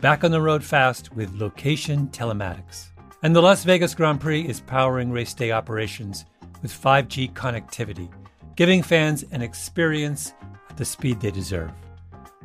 back 0.00 0.24
on 0.24 0.30
the 0.30 0.40
road 0.40 0.62
fast 0.62 1.12
with 1.14 1.34
location 1.34 2.06
telematics. 2.08 2.86
And 3.22 3.34
the 3.34 3.42
Las 3.42 3.64
Vegas 3.64 3.94
Grand 3.94 4.20
Prix 4.20 4.42
is 4.42 4.60
powering 4.60 5.10
race 5.10 5.34
day 5.34 5.50
operations 5.50 6.24
with 6.62 6.72
5G 6.72 7.32
connectivity, 7.32 8.08
giving 8.54 8.80
fans 8.82 9.24
an 9.32 9.42
experience 9.42 10.32
at 10.70 10.76
the 10.76 10.84
speed 10.84 11.20
they 11.20 11.32
deserve. 11.32 11.72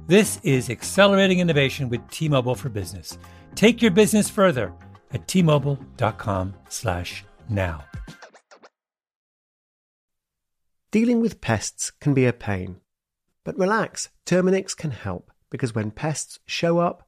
This 0.08 0.40
is 0.44 0.70
accelerating 0.70 1.40
innovation 1.40 1.90
with 1.90 2.08
T-Mobile 2.10 2.56
for 2.56 2.70
Business. 2.70 3.18
Take 3.56 3.82
your 3.82 3.92
business 3.92 4.30
further 4.30 4.74
at 5.12 5.28
t-mobile.com/now. 5.28 7.84
Dealing 10.92 11.22
with 11.22 11.42
pests 11.42 11.92
can 11.92 12.14
be 12.14 12.26
a 12.26 12.34
pain. 12.34 12.82
But 13.44 13.58
relax, 13.58 14.10
Terminix 14.26 14.76
can 14.76 14.92
help 14.92 15.32
because 15.50 15.76
when 15.76 15.92
pests 15.92 16.40
show 16.46 16.80
up, 16.80 17.08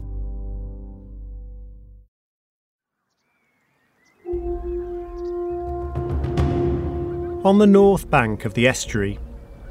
On 7.43 7.57
the 7.57 7.65
north 7.65 8.07
bank 8.07 8.45
of 8.45 8.53
the 8.53 8.67
estuary 8.67 9.17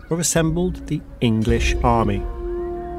were 0.08 0.18
assembled 0.18 0.88
the 0.88 1.00
English 1.20 1.76
army. 1.84 2.20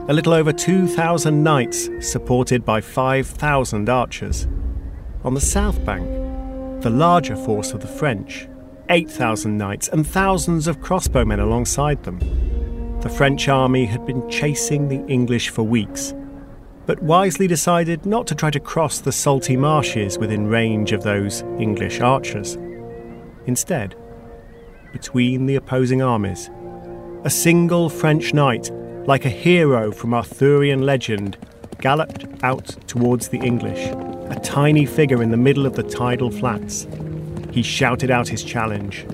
A 0.07 0.13
little 0.13 0.31
over 0.31 0.53
2,000 0.53 1.43
knights 1.43 1.89
supported 1.99 2.63
by 2.63 2.79
5,000 2.79 3.89
archers. 3.89 4.47
On 5.25 5.33
the 5.33 5.41
south 5.41 5.83
bank, 5.83 6.07
the 6.81 6.89
larger 6.89 7.35
force 7.35 7.73
of 7.73 7.81
the 7.81 7.87
French, 7.87 8.47
8,000 8.87 9.57
knights 9.57 9.89
and 9.89 10.07
thousands 10.07 10.67
of 10.67 10.79
crossbowmen 10.79 11.41
alongside 11.41 12.03
them. 12.03 12.19
The 13.01 13.09
French 13.09 13.49
army 13.49 13.83
had 13.83 14.05
been 14.05 14.29
chasing 14.29 14.87
the 14.87 15.05
English 15.11 15.49
for 15.49 15.63
weeks, 15.63 16.13
but 16.85 17.03
wisely 17.03 17.45
decided 17.45 18.05
not 18.05 18.25
to 18.27 18.35
try 18.35 18.49
to 18.51 18.59
cross 18.61 18.99
the 18.99 19.11
salty 19.11 19.57
marshes 19.57 20.17
within 20.17 20.47
range 20.47 20.93
of 20.93 21.03
those 21.03 21.41
English 21.59 21.99
archers. 21.99 22.57
Instead, 23.47 23.95
between 24.91 25.45
the 25.45 25.55
opposing 25.55 26.01
armies, 26.01 26.49
a 27.23 27.29
single 27.29 27.89
French 27.89 28.33
knight, 28.33 28.71
like 29.05 29.25
a 29.25 29.29
hero 29.29 29.91
from 29.91 30.13
Arthurian 30.13 30.81
legend, 30.83 31.37
galloped 31.79 32.25
out 32.43 32.67
towards 32.87 33.29
the 33.29 33.39
English, 33.39 33.87
a 34.29 34.39
tiny 34.43 34.85
figure 34.85 35.21
in 35.21 35.31
the 35.31 35.37
middle 35.37 35.65
of 35.65 35.75
the 35.75 35.83
tidal 35.83 36.31
flats. 36.31 36.87
He 37.51 37.61
shouted 37.61 38.11
out 38.11 38.27
his 38.27 38.43
challenge. 38.43 39.05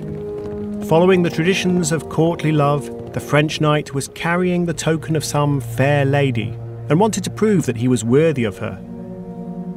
Following 0.87 1.23
the 1.23 1.29
traditions 1.29 1.91
of 1.91 2.09
courtly 2.09 2.51
love, 2.51 3.13
the 3.13 3.19
French 3.19 3.59
knight 3.59 3.93
was 3.93 4.07
carrying 4.09 4.65
the 4.65 4.73
token 4.73 5.15
of 5.15 5.25
some 5.25 5.59
fair 5.59 6.05
lady 6.05 6.49
and 6.89 6.99
wanted 6.99 7.23
to 7.23 7.29
prove 7.29 7.65
that 7.65 7.77
he 7.77 7.87
was 7.87 8.03
worthy 8.03 8.43
of 8.43 8.57
her. 8.59 8.81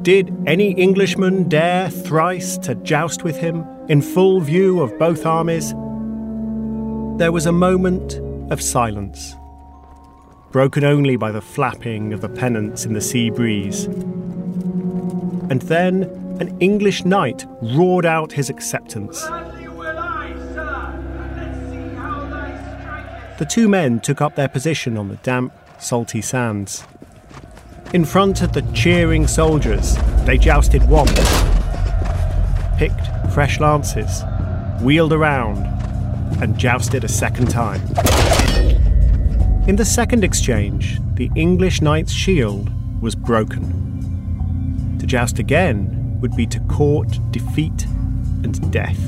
Did 0.03 0.33
any 0.47 0.71
Englishman 0.71 1.49
dare 1.49 1.89
thrice 1.89 2.57
to 2.59 2.75
joust 2.75 3.23
with 3.23 3.37
him 3.37 3.65
in 3.87 4.01
full 4.01 4.39
view 4.39 4.81
of 4.81 4.97
both 4.97 5.25
armies? 5.25 5.73
There 7.17 7.31
was 7.31 7.45
a 7.45 7.51
moment 7.51 8.19
of 8.51 8.61
silence, 8.61 9.35
broken 10.51 10.83
only 10.83 11.15
by 11.15 11.31
the 11.31 11.41
flapping 11.41 12.13
of 12.13 12.21
the 12.21 12.29
pennants 12.29 12.85
in 12.85 12.93
the 12.93 13.01
sea 13.01 13.29
breeze. 13.29 13.85
And 15.49 15.61
then 15.63 16.03
an 16.39 16.57
English 16.59 17.05
knight 17.05 17.45
roared 17.61 18.05
out 18.05 18.31
his 18.31 18.49
acceptance. 18.49 19.21
The 23.37 23.47
two 23.47 23.67
men 23.67 23.99
took 23.99 24.21
up 24.21 24.35
their 24.35 24.49
position 24.49 24.97
on 24.97 25.09
the 25.09 25.17
damp, 25.17 25.53
salty 25.79 26.21
sands. 26.21 26.83
In 27.93 28.05
front 28.05 28.41
of 28.41 28.53
the 28.53 28.61
cheering 28.73 29.27
soldiers, 29.27 29.97
they 30.25 30.37
jousted 30.37 30.87
once, 30.87 31.11
picked 32.77 33.07
fresh 33.33 33.59
lances, 33.59 34.23
wheeled 34.81 35.13
around, 35.13 35.80
and 36.39 36.57
jousted 36.57 37.03
a 37.03 37.07
second 37.07 37.49
time. 37.49 37.81
In 39.67 39.75
the 39.75 39.85
second 39.85 40.23
exchange, 40.23 40.99
the 41.15 41.29
English 41.35 41.81
knight's 41.81 42.11
shield 42.11 42.69
was 43.01 43.15
broken. 43.15 44.97
To 44.99 45.05
joust 45.05 45.39
again 45.39 46.19
would 46.21 46.35
be 46.35 46.45
to 46.47 46.59
court 46.61 47.19
defeat 47.31 47.85
and 48.43 48.71
death. 48.71 48.99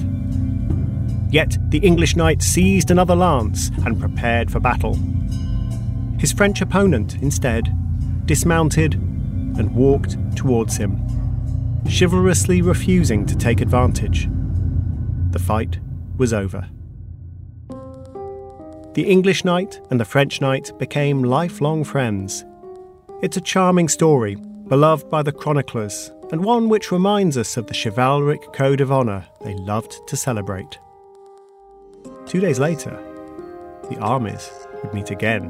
Yet 1.31 1.57
the 1.69 1.79
English 1.79 2.15
knight 2.15 2.41
seized 2.43 2.91
another 2.91 3.15
lance 3.15 3.69
and 3.85 3.99
prepared 3.99 4.51
for 4.51 4.59
battle. 4.59 4.97
His 6.19 6.31
French 6.31 6.61
opponent, 6.61 7.15
instead, 7.21 7.75
dismounted 8.27 8.93
and 8.93 9.73
walked 9.75 10.17
towards 10.35 10.77
him, 10.77 10.97
chivalrously 11.87 12.61
refusing 12.61 13.25
to 13.25 13.35
take 13.35 13.61
advantage. 13.61 14.29
The 15.31 15.39
fight 15.39 15.79
was 16.17 16.31
over. 16.33 16.69
The 18.93 19.09
English 19.09 19.43
knight 19.43 19.81
and 19.89 19.99
the 19.99 20.05
French 20.05 20.39
knight 20.39 20.71
became 20.77 21.23
lifelong 21.23 21.83
friends. 21.83 22.45
It's 23.23 23.37
a 23.37 23.41
charming 23.41 23.89
story, 23.89 24.35
beloved 24.67 25.09
by 25.09 25.23
the 25.23 25.31
chroniclers, 25.31 26.11
and 26.31 26.45
one 26.45 26.69
which 26.69 26.91
reminds 26.91 27.35
us 27.35 27.57
of 27.57 27.65
the 27.65 27.73
chivalric 27.73 28.53
code 28.53 28.81
of 28.81 28.91
honour 28.91 29.25
they 29.43 29.55
loved 29.55 30.07
to 30.07 30.15
celebrate. 30.15 30.77
Two 32.27 32.39
days 32.39 32.59
later, 32.59 32.91
the 33.89 33.97
armies 33.97 34.51
would 34.83 34.93
meet 34.93 35.09
again. 35.09 35.49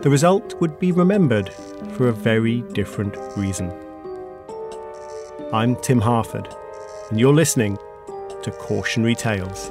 The 0.00 0.10
result 0.10 0.60
would 0.60 0.80
be 0.80 0.90
remembered 0.90 1.52
for 1.92 2.08
a 2.08 2.12
very 2.12 2.62
different 2.72 3.16
reason. 3.36 3.72
I'm 5.52 5.76
Tim 5.76 6.00
Harford, 6.00 6.48
and 7.08 7.20
you're 7.20 7.32
listening 7.32 7.78
to 8.42 8.50
Cautionary 8.58 9.14
Tales. 9.14 9.70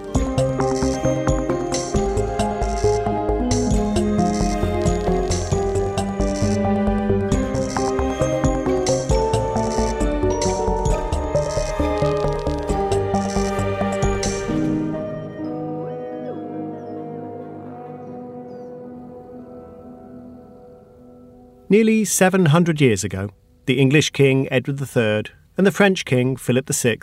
Nearly 21.71 22.03
700 22.03 22.81
years 22.81 23.05
ago, 23.05 23.29
the 23.65 23.79
English 23.79 24.09
King 24.09 24.45
Edward 24.51 24.81
III 24.81 25.33
and 25.57 25.65
the 25.65 25.71
French 25.71 26.03
King 26.03 26.35
Philip 26.35 26.67
VI 26.67 26.97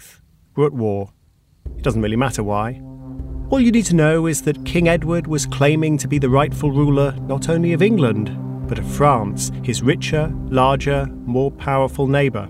were 0.56 0.67
at 0.67 0.75
war. 0.75 1.15
It 1.75 1.82
doesn't 1.82 2.03
really 2.03 2.17
matter 2.17 2.43
why. 2.43 2.82
All 3.49 3.61
you 3.61 3.73
need 3.73 3.87
to 3.87 3.97
know 3.97 4.26
is 4.26 4.43
that 4.43 4.67
King 4.67 4.87
Edward 4.87 5.26
was 5.26 5.47
claiming 5.47 5.97
to 5.97 6.06
be 6.06 6.19
the 6.19 6.29
rightful 6.29 6.70
ruler 6.70 7.12
not 7.23 7.49
only 7.49 7.73
of 7.73 7.81
England, 7.81 8.37
but 8.69 8.79
of 8.79 8.87
France, 8.94 9.50
his 9.62 9.82
richer, 9.82 10.31
larger, 10.50 11.06
more 11.25 11.50
powerful 11.50 12.06
neighbour. 12.06 12.47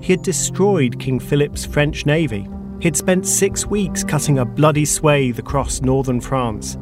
He 0.00 0.14
had 0.14 0.22
destroyed 0.22 0.98
King 0.98 1.20
Philip's 1.20 1.64
French 1.64 2.06
navy. 2.06 2.48
He'd 2.80 2.96
spent 2.96 3.24
six 3.24 3.66
weeks 3.66 4.02
cutting 4.02 4.40
a 4.40 4.44
bloody 4.44 4.84
swathe 4.84 5.38
across 5.38 5.80
northern 5.80 6.20
France. 6.20 6.76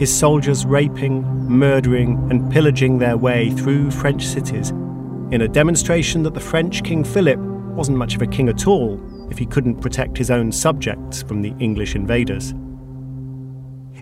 His 0.00 0.18
soldiers 0.18 0.64
raping, 0.64 1.24
murdering, 1.46 2.26
and 2.30 2.50
pillaging 2.50 3.00
their 3.00 3.18
way 3.18 3.50
through 3.50 3.90
French 3.90 4.24
cities 4.24 4.70
in 4.70 5.42
a 5.42 5.46
demonstration 5.46 6.22
that 6.22 6.32
the 6.32 6.40
French 6.40 6.82
King 6.82 7.04
Philip 7.04 7.38
wasn't 7.38 7.98
much 7.98 8.14
of 8.14 8.22
a 8.22 8.26
king 8.26 8.48
at 8.48 8.66
all 8.66 8.98
if 9.30 9.36
he 9.36 9.44
couldn't 9.44 9.82
protect 9.82 10.16
his 10.16 10.30
own 10.30 10.52
subjects 10.52 11.20
from 11.24 11.42
the 11.42 11.52
English 11.58 11.94
invaders. 11.94 12.54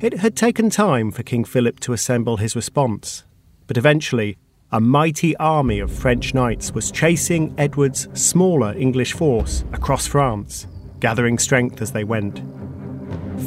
It 0.01 0.21
had 0.21 0.37
taken 0.37 0.71
time 0.71 1.11
for 1.11 1.25
King 1.25 1.43
Philip 1.45 1.81
to 1.81 1.93
assemble 1.93 2.37
his 2.37 2.55
response, 2.55 3.25
but 3.67 3.77
eventually, 3.77 4.39
a 4.71 4.81
mighty 4.81 5.37
army 5.39 5.81
of 5.81 5.91
French 5.91 6.33
knights 6.33 6.71
was 6.71 6.93
chasing 6.93 7.53
Edward's 7.59 8.07
smaller 8.13 8.73
English 8.75 9.15
force 9.15 9.65
across 9.73 10.07
France, 10.07 10.69
gathering 11.01 11.41
strength 11.41 11.83
as 11.83 11.91
they 11.91 12.05
went. 12.05 12.41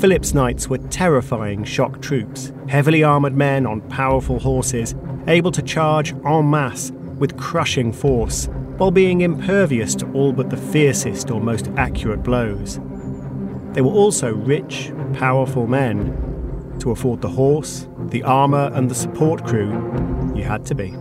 Philip's 0.01 0.33
knights 0.33 0.67
were 0.67 0.79
terrifying 0.79 1.63
shock 1.63 2.01
troops, 2.01 2.51
heavily 2.67 3.03
armoured 3.03 3.35
men 3.35 3.67
on 3.67 3.81
powerful 3.81 4.39
horses, 4.39 4.95
able 5.27 5.51
to 5.51 5.61
charge 5.61 6.15
en 6.25 6.49
masse 6.49 6.91
with 7.19 7.37
crushing 7.37 7.93
force, 7.93 8.47
while 8.77 8.89
being 8.89 9.21
impervious 9.21 9.93
to 9.93 10.11
all 10.13 10.33
but 10.33 10.49
the 10.49 10.57
fiercest 10.57 11.29
or 11.29 11.39
most 11.39 11.67
accurate 11.77 12.23
blows. 12.23 12.79
They 13.73 13.81
were 13.81 13.91
also 13.91 14.33
rich, 14.33 14.91
powerful 15.13 15.67
men 15.67 16.75
to 16.79 16.89
afford 16.89 17.21
the 17.21 17.29
horse, 17.29 17.87
the 18.07 18.23
armour, 18.23 18.71
and 18.73 18.89
the 18.89 18.95
support 18.95 19.45
crew, 19.45 19.69
you 20.35 20.41
had 20.41 20.65
to 20.65 20.73
be. 20.73 20.95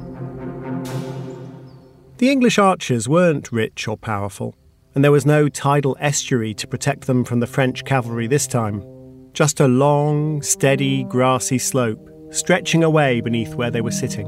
The 2.19 2.31
English 2.31 2.59
archers 2.59 3.09
weren't 3.09 3.51
rich 3.51 3.89
or 3.89 3.97
powerful, 3.97 4.55
and 4.95 5.05
there 5.05 5.13
was 5.13 5.27
no 5.27 5.49
tidal 5.49 5.97
estuary 6.01 6.55
to 6.55 6.67
protect 6.67 7.07
them 7.07 7.25
from 7.25 7.41
the 7.41 7.47
French 7.47 7.85
cavalry 7.85 8.27
this 8.27 8.47
time. 8.47 8.83
Just 9.33 9.61
a 9.61 9.69
long, 9.69 10.43
steady, 10.43 11.05
grassy 11.05 11.59
slope 11.59 12.11
stretching 12.31 12.85
away 12.85 13.21
beneath 13.21 13.55
where 13.55 13.71
they 13.71 13.81
were 13.81 13.91
sitting, 13.91 14.27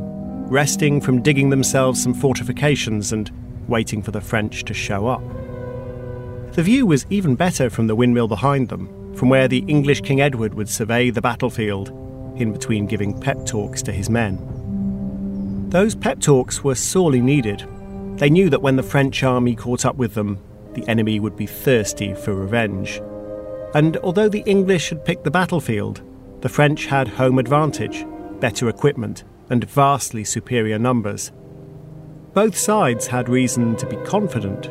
resting 0.48 1.00
from 1.00 1.22
digging 1.22 1.50
themselves 1.50 2.02
some 2.02 2.14
fortifications 2.14 3.12
and 3.12 3.30
waiting 3.68 4.02
for 4.02 4.10
the 4.10 4.20
French 4.20 4.64
to 4.64 4.74
show 4.74 5.06
up. 5.06 5.22
The 6.52 6.62
view 6.62 6.84
was 6.84 7.06
even 7.10 7.34
better 7.36 7.70
from 7.70 7.86
the 7.86 7.94
windmill 7.94 8.28
behind 8.28 8.68
them, 8.68 9.14
from 9.14 9.28
where 9.28 9.48
the 9.48 9.64
English 9.68 10.02
King 10.02 10.20
Edward 10.20 10.54
would 10.54 10.68
survey 10.68 11.10
the 11.10 11.22
battlefield, 11.22 11.88
in 12.36 12.52
between 12.52 12.86
giving 12.86 13.18
pep 13.18 13.46
talks 13.46 13.82
to 13.82 13.92
his 13.92 14.10
men. 14.10 14.38
Those 15.70 15.94
pep 15.94 16.18
talks 16.20 16.62
were 16.62 16.74
sorely 16.74 17.20
needed. 17.20 17.66
They 18.18 18.28
knew 18.28 18.50
that 18.50 18.62
when 18.62 18.76
the 18.76 18.82
French 18.82 19.22
army 19.22 19.54
caught 19.54 19.86
up 19.86 19.96
with 19.96 20.14
them, 20.14 20.38
the 20.74 20.86
enemy 20.88 21.20
would 21.20 21.36
be 21.36 21.46
thirsty 21.46 22.14
for 22.14 22.34
revenge. 22.34 23.00
And 23.74 23.96
although 23.98 24.28
the 24.28 24.44
English 24.46 24.90
had 24.90 25.04
picked 25.04 25.24
the 25.24 25.30
battlefield, 25.30 26.02
the 26.40 26.48
French 26.48 26.86
had 26.86 27.08
home 27.08 27.38
advantage, 27.38 28.04
better 28.40 28.68
equipment, 28.68 29.24
and 29.48 29.64
vastly 29.64 30.24
superior 30.24 30.78
numbers. 30.78 31.32
Both 32.34 32.56
sides 32.56 33.06
had 33.08 33.28
reason 33.28 33.76
to 33.76 33.86
be 33.86 33.96
confident. 33.96 34.66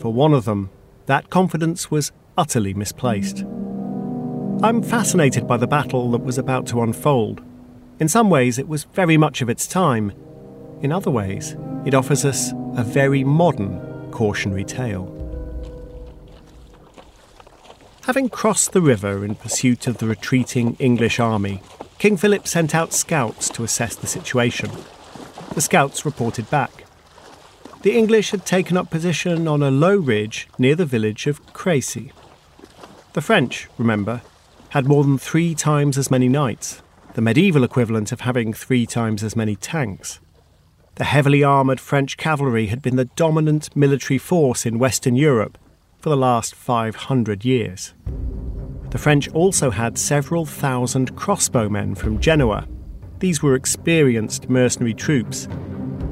For 0.00 0.12
one 0.12 0.34
of 0.34 0.44
them, 0.44 0.70
that 1.06 1.30
confidence 1.30 1.90
was 1.90 2.12
utterly 2.36 2.74
misplaced. 2.74 3.44
I'm 4.60 4.82
fascinated 4.82 5.46
by 5.46 5.56
the 5.56 5.66
battle 5.66 6.10
that 6.10 6.24
was 6.24 6.38
about 6.38 6.66
to 6.68 6.82
unfold. 6.82 7.42
In 8.00 8.08
some 8.08 8.28
ways, 8.28 8.58
it 8.58 8.68
was 8.68 8.84
very 8.84 9.16
much 9.16 9.40
of 9.40 9.48
its 9.48 9.66
time. 9.66 10.12
In 10.82 10.92
other 10.92 11.10
ways, 11.10 11.56
it 11.84 11.94
offers 11.94 12.24
us 12.24 12.52
a 12.76 12.84
very 12.84 13.24
modern 13.24 14.10
cautionary 14.10 14.64
tale. 14.64 15.14
Having 18.08 18.30
crossed 18.30 18.72
the 18.72 18.80
river 18.80 19.22
in 19.22 19.34
pursuit 19.34 19.86
of 19.86 19.98
the 19.98 20.06
retreating 20.06 20.76
English 20.78 21.20
army, 21.20 21.60
King 21.98 22.16
Philip 22.16 22.48
sent 22.48 22.74
out 22.74 22.94
scouts 22.94 23.50
to 23.50 23.64
assess 23.64 23.94
the 23.94 24.06
situation. 24.06 24.70
The 25.52 25.60
scouts 25.60 26.06
reported 26.06 26.48
back. 26.48 26.86
The 27.82 27.94
English 27.94 28.30
had 28.30 28.46
taken 28.46 28.78
up 28.78 28.88
position 28.88 29.46
on 29.46 29.62
a 29.62 29.70
low 29.70 29.98
ridge 29.98 30.48
near 30.58 30.74
the 30.74 30.86
village 30.86 31.26
of 31.26 31.52
Crecy. 31.52 32.10
The 33.12 33.20
French, 33.20 33.68
remember, 33.76 34.22
had 34.70 34.86
more 34.86 35.04
than 35.04 35.18
three 35.18 35.54
times 35.54 35.98
as 35.98 36.10
many 36.10 36.30
knights, 36.30 36.80
the 37.12 37.20
medieval 37.20 37.62
equivalent 37.62 38.10
of 38.10 38.22
having 38.22 38.54
three 38.54 38.86
times 38.86 39.22
as 39.22 39.36
many 39.36 39.54
tanks. 39.54 40.18
The 40.94 41.04
heavily 41.04 41.44
armoured 41.44 41.78
French 41.78 42.16
cavalry 42.16 42.68
had 42.68 42.80
been 42.80 42.96
the 42.96 43.04
dominant 43.04 43.76
military 43.76 44.16
force 44.16 44.64
in 44.64 44.78
Western 44.78 45.14
Europe 45.14 45.58
for 45.98 46.08
the 46.10 46.16
last 46.16 46.54
500 46.54 47.44
years. 47.44 47.94
The 48.90 48.98
French 48.98 49.28
also 49.30 49.70
had 49.70 49.98
several 49.98 50.46
thousand 50.46 51.14
crossbowmen 51.14 51.96
from 51.96 52.20
Genoa. 52.20 52.66
These 53.18 53.42
were 53.42 53.54
experienced 53.54 54.48
mercenary 54.48 54.94
troops. 54.94 55.48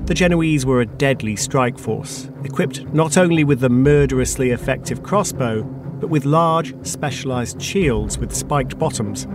The 0.04 0.14
Genoese 0.14 0.64
were 0.64 0.80
a 0.80 0.86
deadly 0.86 1.36
strike 1.36 1.78
force, 1.78 2.30
equipped 2.44 2.84
not 2.92 3.16
only 3.16 3.44
with 3.44 3.60
the 3.60 3.68
murderously 3.68 4.50
effective 4.50 5.02
crossbow, 5.02 5.62
but 5.62 6.10
with 6.10 6.24
large, 6.24 6.74
specialised 6.86 7.60
shields 7.60 8.18
with 8.18 8.34
spiked 8.34 8.78
bottoms. 8.78 9.26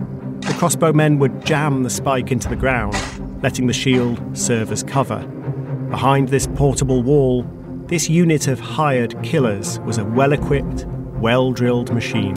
The 0.42 0.54
crossbowmen 0.58 1.18
would 1.18 1.44
jam 1.44 1.82
the 1.82 1.90
spike 1.90 2.30
into 2.30 2.48
the 2.48 2.56
ground, 2.56 2.96
letting 3.42 3.66
the 3.66 3.72
shield 3.72 4.20
serve 4.36 4.70
as 4.70 4.82
cover. 4.82 5.26
Behind 5.90 6.28
this 6.28 6.46
portable 6.46 7.02
wall, 7.02 7.42
this 7.92 8.08
unit 8.08 8.48
of 8.48 8.58
hired 8.58 9.22
killers 9.22 9.78
was 9.80 9.98
a 9.98 10.04
well 10.06 10.32
equipped, 10.32 10.86
well 11.20 11.52
drilled 11.52 11.92
machine. 11.92 12.34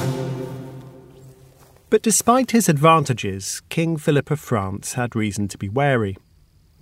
But 1.89 2.01
despite 2.01 2.51
his 2.51 2.67
advantages, 2.67 3.61
King 3.69 3.95
Philip 3.95 4.31
of 4.31 4.41
France 4.41 4.95
had 4.95 5.15
reason 5.15 5.47
to 5.47 5.57
be 5.57 5.69
wary. 5.69 6.17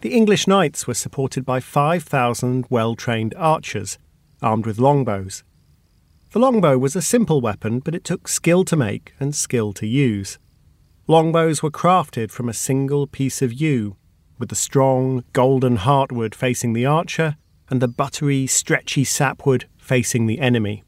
The 0.01 0.15
English 0.15 0.47
knights 0.47 0.87
were 0.87 0.95
supported 0.95 1.45
by 1.45 1.59
5,000 1.59 2.65
well 2.71 2.95
trained 2.95 3.35
archers, 3.37 3.99
armed 4.41 4.65
with 4.65 4.79
longbows. 4.79 5.43
The 6.31 6.39
longbow 6.39 6.79
was 6.79 6.95
a 6.95 7.01
simple 7.03 7.41
weapon, 7.41 7.77
but 7.77 7.93
it 7.93 8.03
took 8.03 8.27
skill 8.27 8.65
to 8.65 8.75
make 8.75 9.13
and 9.19 9.35
skill 9.35 9.73
to 9.73 9.85
use. 9.85 10.39
Longbows 11.05 11.61
were 11.61 11.69
crafted 11.69 12.31
from 12.31 12.49
a 12.49 12.53
single 12.53 13.05
piece 13.05 13.43
of 13.43 13.53
yew, 13.53 13.97
with 14.39 14.49
the 14.49 14.55
strong, 14.55 15.25
golden 15.31 15.77
heartwood 15.77 16.33
facing 16.33 16.73
the 16.73 16.87
archer 16.87 17.37
and 17.73 17.81
the 17.81 17.87
buttery, 17.87 18.45
stretchy 18.45 19.03
sapwood 19.03 19.65
facing 19.79 20.27
the 20.27 20.37
enemy. 20.37 20.83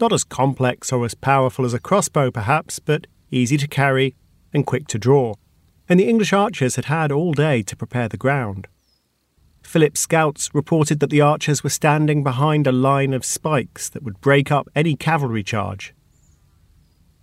Not 0.00 0.14
as 0.14 0.24
complex 0.24 0.90
or 0.90 1.04
as 1.04 1.12
powerful 1.14 1.66
as 1.66 1.74
a 1.74 1.78
crossbow, 1.78 2.30
perhaps, 2.30 2.78
but 2.78 3.06
easy 3.30 3.58
to 3.58 3.68
carry 3.68 4.16
and 4.54 4.64
quick 4.64 4.86
to 4.86 4.98
draw. 4.98 5.34
And 5.86 6.00
the 6.00 6.08
English 6.08 6.32
archers 6.32 6.76
had 6.76 6.86
had 6.86 7.12
all 7.12 7.34
day 7.34 7.60
to 7.64 7.76
prepare 7.76 8.08
the 8.08 8.16
ground. 8.16 8.66
Philip's 9.62 10.00
scouts 10.00 10.48
reported 10.54 11.00
that 11.00 11.10
the 11.10 11.20
archers 11.20 11.62
were 11.62 11.68
standing 11.68 12.24
behind 12.24 12.66
a 12.66 12.72
line 12.72 13.12
of 13.12 13.22
spikes 13.22 13.90
that 13.90 14.02
would 14.02 14.22
break 14.22 14.50
up 14.50 14.70
any 14.74 14.96
cavalry 14.96 15.42
charge. 15.42 15.92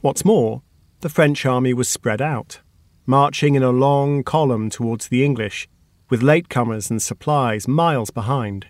What's 0.01 0.23
more, 0.23 0.61
the 0.99 1.09
French 1.09 1.47
army 1.47 1.73
was 1.73 1.89
spread 1.89 2.21
out, 2.21 2.59
marching 3.07 3.55
in 3.55 3.63
a 3.63 3.71
long 3.71 4.23
column 4.23 4.69
towards 4.69 5.07
the 5.07 5.25
English, 5.25 5.67
with 6.09 6.21
latecomers 6.21 6.89
and 6.89 7.01
supplies 7.01 7.67
miles 7.67 8.11
behind. 8.11 8.67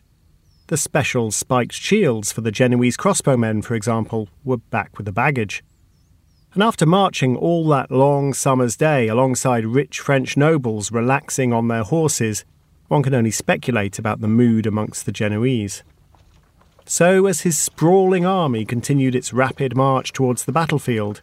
The 0.68 0.78
special 0.78 1.32
spiked 1.32 1.74
shields 1.74 2.32
for 2.32 2.42
the 2.42 2.52
Genoese 2.52 2.98
crossbowmen, 2.98 3.64
for 3.64 3.76
example, 3.76 4.30
were 4.44 4.58
back 4.58 4.98
with 4.98 5.06
the 5.06 5.12
baggage. 5.12 5.64
And 6.54 6.64
after 6.64 6.86
marching 6.86 7.36
all 7.36 7.68
that 7.68 7.92
long 7.92 8.34
summer's 8.34 8.78
day 8.78 9.08
alongside 9.08 9.66
rich 9.66 10.00
French 10.00 10.38
nobles 10.38 10.92
relaxing 10.92 11.54
on 11.54 11.68
their 11.68 11.84
horses, 11.84 12.46
one 12.88 13.04
can 13.04 13.14
only 13.14 13.32
speculate 13.32 14.00
about 14.00 14.22
the 14.22 14.28
mood 14.28 14.66
amongst 14.66 15.06
the 15.06 15.12
Genoese. 15.12 15.84
So, 16.86 17.26
as 17.26 17.42
his 17.42 17.58
sprawling 17.58 18.26
army 18.26 18.64
continued 18.64 19.16
its 19.16 19.34
rapid 19.34 19.76
march 19.76 20.14
towards 20.14 20.46
the 20.46 20.52
battlefield, 20.52 21.22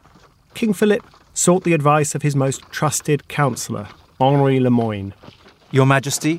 King 0.55 0.73
Philip 0.73 1.05
sought 1.35 1.65
the 1.65 1.73
advice 1.73 2.15
of 2.15 2.23
his 2.23 2.37
most 2.37 2.63
trusted 2.71 3.27
counsellor, 3.29 3.89
Henri 4.21 4.61
Lemoyne. 4.61 5.15
Your 5.73 5.87
Majesty, 5.87 6.39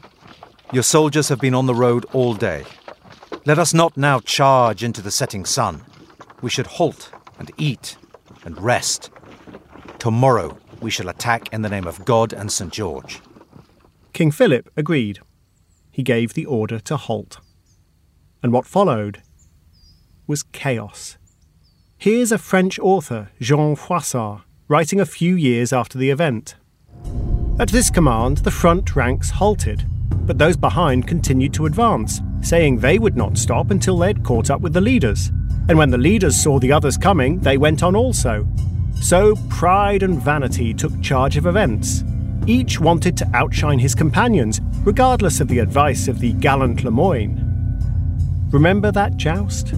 your 0.71 0.83
soldiers 0.83 1.27
have 1.29 1.39
been 1.39 1.55
on 1.55 1.65
the 1.65 1.73
road 1.73 2.05
all 2.13 2.35
day. 2.35 2.65
Let 3.47 3.57
us 3.57 3.73
not 3.73 3.97
now 3.97 4.19
charge 4.19 4.83
into 4.83 5.01
the 5.01 5.09
setting 5.09 5.43
sun. 5.43 5.81
We 6.43 6.51
should 6.51 6.67
halt 6.67 7.09
and 7.39 7.51
eat 7.57 7.97
and 8.45 8.61
rest. 8.61 9.09
Tomorrow 9.97 10.55
we 10.81 10.91
shall 10.91 11.09
attack 11.09 11.51
in 11.51 11.63
the 11.63 11.69
name 11.69 11.87
of 11.87 12.05
God 12.05 12.31
and 12.31 12.51
St. 12.51 12.71
George. 12.71 13.21
King 14.13 14.29
Philip 14.29 14.69
agreed. 14.77 15.19
He 15.89 16.03
gave 16.03 16.35
the 16.35 16.45
order 16.45 16.79
to 16.81 16.95
halt. 16.95 17.39
And 18.43 18.53
what 18.53 18.67
followed 18.67 19.23
was 20.27 20.43
chaos. 20.43 21.17
Here's 21.97 22.31
a 22.31 22.37
French 22.37 22.77
author, 22.77 23.31
Jean 23.41 23.75
Froissart, 23.75 24.43
writing 24.67 24.99
a 24.99 25.07
few 25.07 25.35
years 25.35 25.73
after 25.73 25.97
the 25.97 26.11
event. 26.11 26.53
At 27.59 27.69
this 27.69 27.91
command, 27.91 28.37
the 28.39 28.49
front 28.49 28.95
ranks 28.95 29.29
halted, 29.29 29.85
but 30.25 30.39
those 30.39 30.57
behind 30.57 31.07
continued 31.07 31.53
to 31.53 31.67
advance, 31.67 32.19
saying 32.41 32.79
they 32.79 32.97
would 32.97 33.15
not 33.15 33.37
stop 33.37 33.69
until 33.69 33.95
they 33.95 34.07
had 34.07 34.23
caught 34.23 34.49
up 34.49 34.61
with 34.61 34.73
the 34.73 34.81
leaders. 34.81 35.31
And 35.69 35.77
when 35.77 35.91
the 35.91 35.97
leaders 35.99 36.35
saw 36.35 36.57
the 36.57 36.71
others 36.71 36.97
coming, 36.97 37.39
they 37.39 37.59
went 37.59 37.83
on 37.83 37.95
also. 37.95 38.47
So 38.99 39.35
pride 39.49 40.01
and 40.01 40.19
vanity 40.19 40.73
took 40.73 40.99
charge 41.03 41.37
of 41.37 41.45
events. 41.45 42.03
Each 42.47 42.79
wanted 42.79 43.15
to 43.17 43.29
outshine 43.35 43.77
his 43.77 43.93
companions, 43.93 44.59
regardless 44.83 45.39
of 45.39 45.47
the 45.47 45.59
advice 45.59 46.07
of 46.07 46.19
the 46.19 46.33
gallant 46.33 46.83
Lemoyne. 46.83 47.39
Remember 48.51 48.91
that 48.91 49.15
joust? 49.17 49.73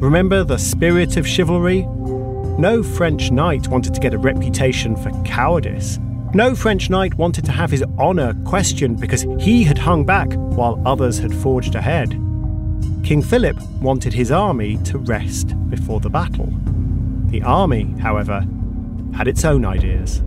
Remember 0.00 0.44
the 0.44 0.58
spirit 0.58 1.16
of 1.16 1.26
chivalry? 1.26 1.86
No 2.58 2.82
French 2.82 3.30
knight 3.30 3.68
wanted 3.68 3.94
to 3.94 4.00
get 4.00 4.12
a 4.12 4.18
reputation 4.18 4.96
for 4.96 5.10
cowardice. 5.24 5.98
No 6.36 6.54
French 6.54 6.90
knight 6.90 7.14
wanted 7.14 7.46
to 7.46 7.50
have 7.50 7.70
his 7.70 7.82
honour 7.98 8.34
questioned 8.44 9.00
because 9.00 9.22
he 9.40 9.64
had 9.64 9.78
hung 9.78 10.04
back 10.04 10.30
while 10.34 10.78
others 10.84 11.16
had 11.16 11.34
forged 11.34 11.74
ahead. 11.74 12.10
King 13.02 13.22
Philip 13.22 13.58
wanted 13.80 14.12
his 14.12 14.30
army 14.30 14.76
to 14.84 14.98
rest 14.98 15.54
before 15.70 15.98
the 15.98 16.10
battle. 16.10 16.52
The 17.28 17.40
army, 17.40 17.84
however, 18.02 18.46
had 19.14 19.28
its 19.28 19.46
own 19.46 19.64
ideas. 19.64 20.22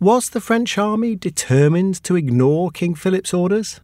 Was 0.00 0.30
the 0.30 0.40
French 0.40 0.76
army 0.78 1.14
determined 1.14 2.02
to 2.02 2.16
ignore 2.16 2.72
King 2.72 2.96
Philip's 2.96 3.32
orders? 3.32 3.80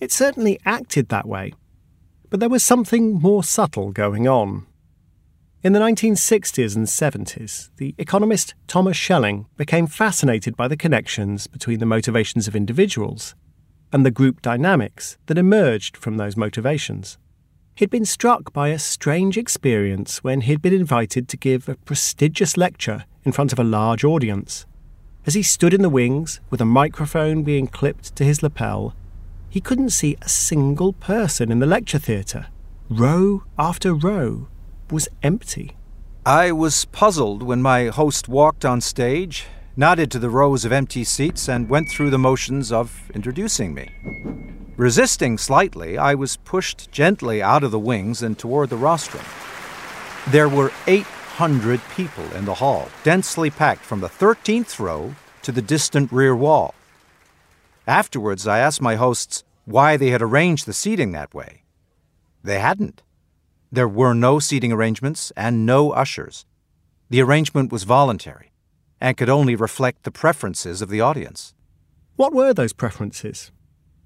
It 0.00 0.10
certainly 0.10 0.58
acted 0.64 1.10
that 1.10 1.28
way. 1.28 1.52
But 2.30 2.40
there 2.40 2.48
was 2.48 2.64
something 2.64 3.20
more 3.20 3.44
subtle 3.44 3.92
going 3.92 4.26
on. 4.26 4.66
In 5.64 5.74
the 5.74 5.78
1960s 5.78 6.74
and 6.74 6.88
70s, 6.88 7.70
the 7.76 7.94
economist 7.96 8.54
Thomas 8.66 8.96
Schelling 8.96 9.46
became 9.56 9.86
fascinated 9.86 10.56
by 10.56 10.66
the 10.66 10.76
connections 10.76 11.46
between 11.46 11.78
the 11.78 11.86
motivations 11.86 12.48
of 12.48 12.56
individuals 12.56 13.36
and 13.92 14.04
the 14.04 14.10
group 14.10 14.42
dynamics 14.42 15.18
that 15.26 15.38
emerged 15.38 15.96
from 15.96 16.16
those 16.16 16.36
motivations. 16.36 17.16
He'd 17.76 17.90
been 17.90 18.04
struck 18.04 18.52
by 18.52 18.70
a 18.70 18.78
strange 18.80 19.38
experience 19.38 20.24
when 20.24 20.40
he'd 20.40 20.62
been 20.62 20.74
invited 20.74 21.28
to 21.28 21.36
give 21.36 21.68
a 21.68 21.76
prestigious 21.76 22.56
lecture 22.56 23.04
in 23.22 23.30
front 23.30 23.52
of 23.52 23.60
a 23.60 23.64
large 23.64 24.02
audience. 24.02 24.66
As 25.26 25.34
he 25.34 25.44
stood 25.44 25.72
in 25.72 25.82
the 25.82 25.88
wings, 25.88 26.40
with 26.50 26.60
a 26.60 26.64
microphone 26.64 27.44
being 27.44 27.68
clipped 27.68 28.16
to 28.16 28.24
his 28.24 28.42
lapel, 28.42 28.96
he 29.48 29.60
couldn't 29.60 29.90
see 29.90 30.16
a 30.22 30.28
single 30.28 30.92
person 30.92 31.52
in 31.52 31.60
the 31.60 31.66
lecture 31.66 32.00
theatre. 32.00 32.48
Row 32.88 33.44
after 33.56 33.94
row 33.94 34.48
was 34.90 35.08
empty. 35.22 35.76
I 36.24 36.52
was 36.52 36.84
puzzled 36.86 37.42
when 37.42 37.62
my 37.62 37.86
host 37.86 38.28
walked 38.28 38.64
on 38.64 38.80
stage, 38.80 39.46
nodded 39.76 40.10
to 40.12 40.18
the 40.18 40.30
rows 40.30 40.64
of 40.64 40.72
empty 40.72 41.04
seats, 41.04 41.48
and 41.48 41.68
went 41.68 41.88
through 41.88 42.10
the 42.10 42.18
motions 42.18 42.70
of 42.70 43.10
introducing 43.14 43.74
me. 43.74 43.88
Resisting 44.76 45.36
slightly, 45.36 45.98
I 45.98 46.14
was 46.14 46.36
pushed 46.38 46.90
gently 46.90 47.42
out 47.42 47.62
of 47.62 47.70
the 47.70 47.78
wings 47.78 48.22
and 48.22 48.38
toward 48.38 48.70
the 48.70 48.76
rostrum. 48.76 49.24
There 50.28 50.48
were 50.48 50.72
800 50.86 51.80
people 51.94 52.24
in 52.32 52.44
the 52.44 52.54
hall, 52.54 52.88
densely 53.02 53.50
packed 53.50 53.84
from 53.84 54.00
the 54.00 54.08
13th 54.08 54.78
row 54.78 55.14
to 55.42 55.52
the 55.52 55.62
distant 55.62 56.12
rear 56.12 56.34
wall. 56.36 56.74
Afterwards, 57.86 58.46
I 58.46 58.60
asked 58.60 58.80
my 58.80 58.94
hosts 58.94 59.44
why 59.64 59.96
they 59.96 60.10
had 60.10 60.22
arranged 60.22 60.66
the 60.66 60.72
seating 60.72 61.12
that 61.12 61.34
way. 61.34 61.62
They 62.44 62.60
hadn't. 62.60 63.02
There 63.74 63.88
were 63.88 64.12
no 64.12 64.38
seating 64.38 64.70
arrangements 64.70 65.32
and 65.34 65.64
no 65.64 65.92
ushers. 65.92 66.44
The 67.08 67.22
arrangement 67.22 67.72
was 67.72 67.84
voluntary 67.84 68.52
and 69.00 69.16
could 69.16 69.30
only 69.30 69.56
reflect 69.56 70.02
the 70.02 70.10
preferences 70.10 70.82
of 70.82 70.90
the 70.90 71.00
audience. 71.00 71.54
What 72.16 72.34
were 72.34 72.52
those 72.52 72.74
preferences? 72.74 73.50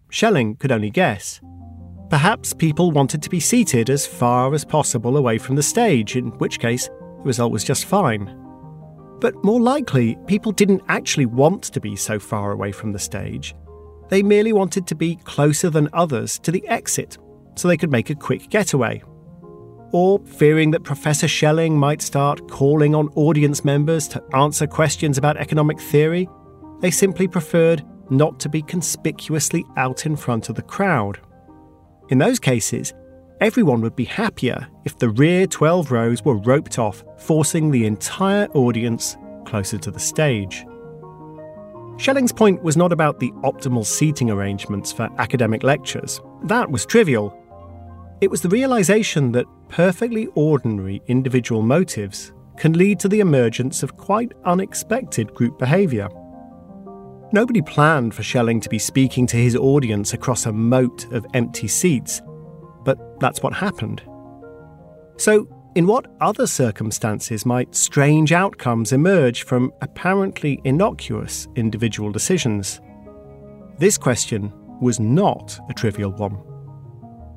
Schelling 0.08 0.54
could 0.54 0.70
only 0.70 0.90
guess. 0.90 1.40
Perhaps 2.11 2.54
people 2.54 2.92
wanted 2.92 3.25
to 3.25 3.28
be 3.28 3.40
seated 3.40 3.90
as 3.90 4.06
far 4.06 4.54
as 4.54 4.64
possible 4.64 5.16
away 5.16 5.37
from 5.37 5.56
the 5.56 5.64
stage, 5.64 6.14
in 6.14 6.26
which 6.38 6.61
case 6.61 6.87
the 6.87 7.25
result 7.25 7.50
was 7.50 7.64
just 7.64 7.87
fine. 7.87 8.26
But 9.20 9.35
more 9.42 9.61
likely, 9.61 10.16
people 10.28 10.52
didn't 10.52 10.85
actually 10.87 11.26
want 11.26 11.64
to 11.64 11.80
be 11.80 11.96
so 11.96 12.20
far 12.20 12.52
away 12.52 12.70
from 12.70 12.92
the 12.92 13.00
stage. 13.00 13.52
They 14.11 14.23
merely 14.23 14.52
wanted 14.52 14.87
to 14.87 14.94
be 14.94 15.16
closer 15.25 15.70
than 15.70 15.88
others 15.92 16.38
to 16.44 16.52
the 16.52 16.64
exit 16.68 17.18
so 17.56 17.66
they 17.66 17.76
could 17.76 17.90
make 17.90 18.11
a 18.11 18.14
quick 18.14 18.49
getaway 18.49 19.02
or 19.97 20.19
fearing 20.26 20.73
that 20.73 20.83
Professor 20.83 21.26
Schelling 21.26 21.79
might 21.79 22.03
start 22.03 22.50
calling 22.50 22.95
on 22.95 23.09
audience 23.15 23.65
members 23.65 24.07
to 24.09 24.23
answer 24.35 24.67
questions 24.67 25.17
about 25.17 25.38
economic 25.38 25.81
theory, 25.81 26.29
they 26.83 26.91
simply 26.91 27.26
preferred 27.26 27.83
not 28.11 28.38
to 28.41 28.50
be 28.50 28.61
conspicuously 28.61 29.65
out 29.79 30.05
in 30.05 30.15
front 30.15 30.50
of 30.50 30.55
the 30.55 30.61
crowd. 30.61 31.19
In 32.11 32.19
those 32.19 32.38
cases, 32.38 32.93
everyone 33.41 33.81
would 33.81 33.97
be 33.97 34.05
happier 34.05 34.69
if 34.85 34.99
the 34.99 35.09
rear 35.09 35.47
12 35.47 35.91
rows 35.91 36.23
were 36.23 36.37
roped 36.37 36.79
off, 36.79 37.03
forcing 37.17 37.71
the 37.71 37.87
entire 37.87 38.49
audience 38.49 39.17
closer 39.47 39.79
to 39.79 39.91
the 39.91 39.99
stage. 39.99 40.67
Schelling's 41.97 42.35
point 42.35 42.62
was 42.62 42.76
not 42.76 42.93
about 42.93 43.19
the 43.19 43.33
optimal 43.45 43.87
seating 43.87 44.31
arrangements 44.31 44.93
for 44.93 45.09
academic 45.17 45.62
lectures. 45.62 46.21
That 46.43 46.71
was 46.71 46.85
trivial. 46.85 47.35
It 48.23 48.30
was 48.30 48.40
the 48.40 48.49
realization 48.49 49.32
that 49.32 49.44
perfectly 49.68 50.26
ordinary 50.35 51.02
individual 51.06 51.61
motives 51.61 52.32
can 52.56 52.73
lead 52.73 52.99
to 53.00 53.08
the 53.08 53.20
emergence 53.20 53.82
of 53.82 53.99
quite 53.99 54.32
unexpected 54.46 55.35
group 55.35 55.58
behaviour. 55.58 56.08
Nobody 57.32 57.61
planned 57.61 58.14
for 58.14 58.23
Schelling 58.23 58.61
to 58.61 58.70
be 58.70 58.78
speaking 58.78 59.26
to 59.26 59.37
his 59.37 59.54
audience 59.54 60.14
across 60.14 60.46
a 60.46 60.52
moat 60.52 61.12
of 61.12 61.26
empty 61.35 61.68
seats, 61.68 62.23
but 62.85 62.99
that's 63.20 63.42
what 63.42 63.52
happened. 63.52 64.02
So, 65.18 65.46
in 65.75 65.87
what 65.87 66.06
other 66.23 66.46
circumstances 66.46 67.44
might 67.44 67.75
strange 67.75 68.32
outcomes 68.32 68.92
emerge 68.92 69.42
from 69.42 69.70
apparently 69.82 70.62
innocuous 70.64 71.49
individual 71.54 72.11
decisions? 72.12 72.80
This 73.78 73.99
question 73.99 74.50
was 74.80 74.99
not 74.99 75.58
a 75.68 75.75
trivial 75.75 76.12
one. 76.12 76.55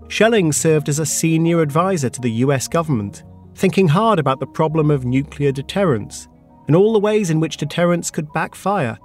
Schelling 0.10 0.52
served 0.52 0.90
as 0.90 0.98
a 0.98 1.06
senior 1.06 1.62
advisor 1.62 2.10
to 2.10 2.20
the 2.20 2.32
US 2.44 2.68
government, 2.68 3.24
thinking 3.54 3.88
hard 3.88 4.18
about 4.18 4.40
the 4.40 4.48
problem 4.48 4.90
of 4.90 5.06
nuclear 5.06 5.52
deterrence 5.52 6.28
and 6.68 6.76
all 6.76 6.94
the 6.94 7.00
ways 7.00 7.30
in 7.30 7.40
which 7.40 7.58
deterrence 7.58 8.10
could 8.10 8.32
backfire, 8.34 8.98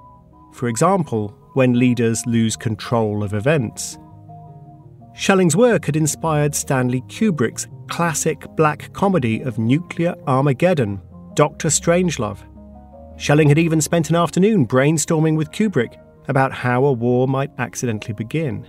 for 0.55 0.69
example, 0.69 1.29
when 1.53 1.79
leaders 1.79 2.25
lose 2.27 2.57
control 2.57 3.23
of 3.23 3.35
events. 3.35 3.99
Schelling's 5.15 5.55
work 5.55 5.85
had 5.85 5.95
inspired 5.95 6.55
Stanley 6.55 7.03
Kubrick's 7.03 7.69
classic 7.89 8.47
black 8.57 8.93
comedy 8.95 9.43
of 9.43 9.59
nuclear 9.59 10.15
Armageddon, 10.27 11.01
Doctor 11.35 11.69
Strangelove. 11.69 12.43
Schelling 13.17 13.49
had 13.49 13.59
even 13.59 13.81
spent 13.81 14.11
an 14.11 14.17
afternoon 14.17 14.67
brainstorming 14.67 15.37
with 15.37 15.53
Kubrick 15.53 16.01
about 16.29 16.53
how 16.53 16.85
a 16.85 16.93
war 16.93 17.29
might 17.29 17.51
accidentally 17.59 18.15
begin. 18.15 18.67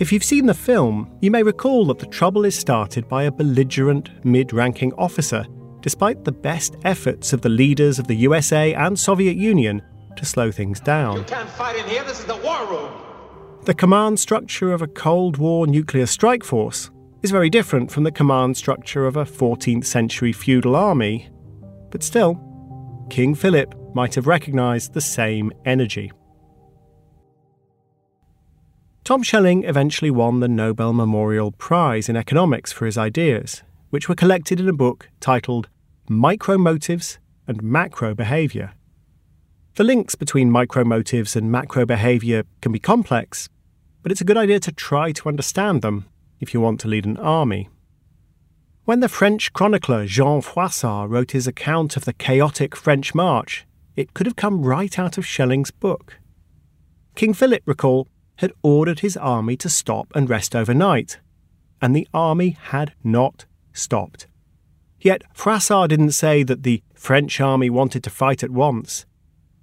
If 0.00 0.12
you've 0.12 0.24
seen 0.24 0.46
the 0.46 0.54
film, 0.54 1.14
you 1.20 1.30
may 1.30 1.42
recall 1.42 1.84
that 1.88 1.98
the 1.98 2.06
trouble 2.06 2.46
is 2.46 2.58
started 2.58 3.06
by 3.06 3.24
a 3.24 3.30
belligerent 3.30 4.24
mid 4.24 4.50
ranking 4.54 4.94
officer, 4.94 5.44
despite 5.82 6.24
the 6.24 6.32
best 6.32 6.76
efforts 6.84 7.34
of 7.34 7.42
the 7.42 7.50
leaders 7.50 7.98
of 7.98 8.06
the 8.06 8.14
USA 8.14 8.72
and 8.72 8.98
Soviet 8.98 9.36
Union 9.36 9.82
to 10.16 10.24
slow 10.24 10.50
things 10.50 10.80
down. 10.80 11.18
You 11.18 11.24
can't 11.24 11.50
fight 11.50 11.76
in 11.76 11.84
here, 11.84 12.02
this 12.04 12.18
is 12.18 12.24
the 12.24 12.38
war 12.38 12.66
room. 12.66 12.90
The 13.66 13.74
command 13.74 14.18
structure 14.18 14.72
of 14.72 14.80
a 14.80 14.86
Cold 14.86 15.36
War 15.36 15.66
nuclear 15.66 16.06
strike 16.06 16.44
force 16.44 16.90
is 17.22 17.30
very 17.30 17.50
different 17.50 17.90
from 17.92 18.04
the 18.04 18.10
command 18.10 18.56
structure 18.56 19.06
of 19.06 19.18
a 19.18 19.26
14th 19.26 19.84
century 19.84 20.32
feudal 20.32 20.76
army. 20.76 21.28
But 21.90 22.02
still, 22.02 22.40
King 23.10 23.34
Philip 23.34 23.74
might 23.94 24.14
have 24.14 24.26
recognised 24.26 24.94
the 24.94 25.02
same 25.02 25.52
energy. 25.66 26.10
Tom 29.10 29.24
Schelling 29.24 29.64
eventually 29.64 30.12
won 30.12 30.38
the 30.38 30.46
Nobel 30.46 30.92
Memorial 30.92 31.50
Prize 31.50 32.08
in 32.08 32.14
Economics 32.14 32.70
for 32.70 32.86
his 32.86 32.96
ideas, 32.96 33.64
which 33.88 34.08
were 34.08 34.14
collected 34.14 34.60
in 34.60 34.68
a 34.68 34.72
book 34.72 35.08
titled 35.18 35.68
Micromotives 36.08 37.18
and 37.48 37.60
Macro 37.60 38.14
Behavior. 38.14 38.70
The 39.74 39.82
links 39.82 40.14
between 40.14 40.52
micromotives 40.52 41.34
and 41.34 41.50
macro 41.50 41.84
behavior 41.84 42.44
can 42.62 42.70
be 42.70 42.78
complex, 42.78 43.48
but 44.04 44.12
it's 44.12 44.20
a 44.20 44.24
good 44.24 44.36
idea 44.36 44.60
to 44.60 44.70
try 44.70 45.10
to 45.10 45.28
understand 45.28 45.82
them 45.82 46.06
if 46.38 46.54
you 46.54 46.60
want 46.60 46.78
to 46.82 46.88
lead 46.88 47.04
an 47.04 47.16
army. 47.16 47.68
When 48.84 49.00
the 49.00 49.08
French 49.08 49.52
chronicler 49.52 50.06
Jean 50.06 50.40
Froissart 50.40 51.10
wrote 51.10 51.32
his 51.32 51.48
account 51.48 51.96
of 51.96 52.04
the 52.04 52.12
chaotic 52.12 52.76
French 52.76 53.12
march, 53.12 53.66
it 53.96 54.14
could 54.14 54.26
have 54.26 54.36
come 54.36 54.62
right 54.62 54.96
out 55.00 55.18
of 55.18 55.26
Schelling's 55.26 55.72
book. 55.72 56.20
King 57.16 57.34
Philip, 57.34 57.64
recall, 57.66 58.06
had 58.40 58.52
ordered 58.62 59.00
his 59.00 59.16
army 59.16 59.54
to 59.54 59.68
stop 59.68 60.10
and 60.14 60.28
rest 60.28 60.56
overnight. 60.56 61.18
and 61.82 61.96
the 61.96 62.08
army 62.12 62.50
had 62.50 62.92
not 63.02 63.46
stopped. 63.72 64.26
Yet 65.00 65.22
Froissart 65.34 65.88
didn't 65.88 66.12
say 66.12 66.42
that 66.42 66.62
the 66.62 66.82
French 66.94 67.40
army 67.40 67.70
wanted 67.70 68.02
to 68.04 68.10
fight 68.10 68.42
at 68.42 68.50
once. 68.50 69.06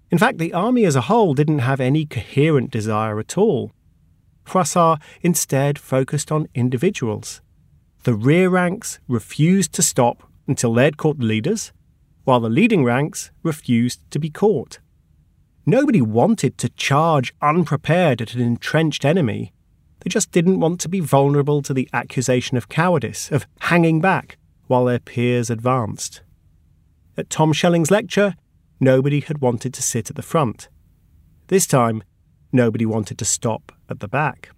In 0.10 0.18
fact, 0.18 0.38
the 0.40 0.54
army 0.54 0.86
as 0.86 0.96
a 0.96 1.02
whole 1.02 1.34
didn't 1.36 1.60
have 1.60 1.80
any 1.80 2.06
coherent 2.06 2.72
desire 2.72 3.20
at 3.20 3.38
all. 3.38 3.72
Froissart 4.46 5.00
instead 5.22 5.78
focused 5.78 6.32
on 6.32 6.48
individuals. 6.56 7.42
The 8.04 8.16
rear 8.16 8.50
ranks 8.50 9.00
refused 9.08 9.74
to 9.74 9.82
stop 9.82 10.24
until 10.48 10.74
they'd 10.74 10.98
caught 10.98 11.20
the 11.20 11.26
leaders, 11.26 11.74
while 12.24 12.40
the 12.40 12.50
leading 12.50 12.84
ranks 12.84 13.32
refused 13.44 14.00
to 14.12 14.20
be 14.20 14.30
caught. 14.30 14.80
Nobody 15.70 16.02
wanted 16.02 16.58
to 16.60 16.70
charge 16.70 17.34
unprepared 17.42 18.22
at 18.22 18.34
an 18.34 18.40
entrenched 18.40 19.04
enemy. 19.04 19.52
They 20.00 20.08
just 20.08 20.32
didn't 20.32 20.62
want 20.62 20.80
to 20.80 20.88
be 20.88 21.02
vulnerable 21.02 21.62
to 21.64 21.74
the 21.74 21.90
accusation 21.92 22.56
of 22.56 22.70
cowardice, 22.70 23.30
of 23.34 23.46
hanging 23.60 24.00
back 24.00 24.38
while 24.68 24.86
their 24.86 25.00
peers 25.00 25.50
advanced. 25.50 26.22
At 27.18 27.30
Tom 27.30 27.52
Schelling's 27.52 27.92
lecture, 27.92 28.36
nobody 28.80 29.20
had 29.20 29.42
wanted 29.42 29.74
to 29.74 29.82
sit 29.82 30.10
at 30.10 30.16
the 30.16 30.22
front. 30.22 30.70
This 31.48 31.68
time, 31.68 32.02
nobody 32.54 32.86
wanted 32.86 33.18
to 33.18 33.26
stop 33.26 33.74
at 33.90 34.00
the 34.00 34.08
back. 34.08 34.52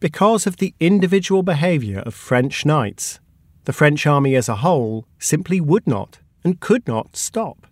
Because 0.00 0.46
of 0.46 0.58
the 0.58 0.74
individual 0.80 1.42
behaviour 1.42 2.00
of 2.00 2.12
French 2.12 2.66
knights, 2.66 3.20
the 3.64 3.72
French 3.72 4.06
army 4.06 4.36
as 4.36 4.50
a 4.50 4.56
whole 4.56 5.06
simply 5.18 5.62
would 5.62 5.86
not 5.86 6.18
and 6.44 6.60
could 6.60 6.86
not 6.86 7.16
stop. 7.16 7.66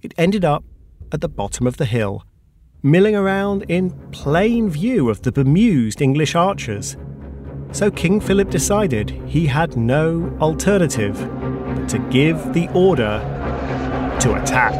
It 0.00 0.14
ended 0.16 0.42
up 0.42 0.64
at 1.12 1.20
the 1.20 1.28
bottom 1.28 1.66
of 1.66 1.76
the 1.76 1.84
hill, 1.84 2.24
milling 2.82 3.16
around 3.16 3.62
in 3.68 3.90
plain 4.10 4.68
view 4.68 5.10
of 5.10 5.22
the 5.22 5.32
bemused 5.32 6.00
English 6.00 6.34
archers. 6.34 6.96
So 7.72 7.90
King 7.90 8.20
Philip 8.20 8.50
decided 8.50 9.10
he 9.26 9.46
had 9.46 9.76
no 9.76 10.36
alternative 10.40 11.18
but 11.74 11.88
to 11.90 11.98
give 12.10 12.52
the 12.52 12.68
order 12.74 13.20
to 14.20 14.34
attack. 14.34 14.74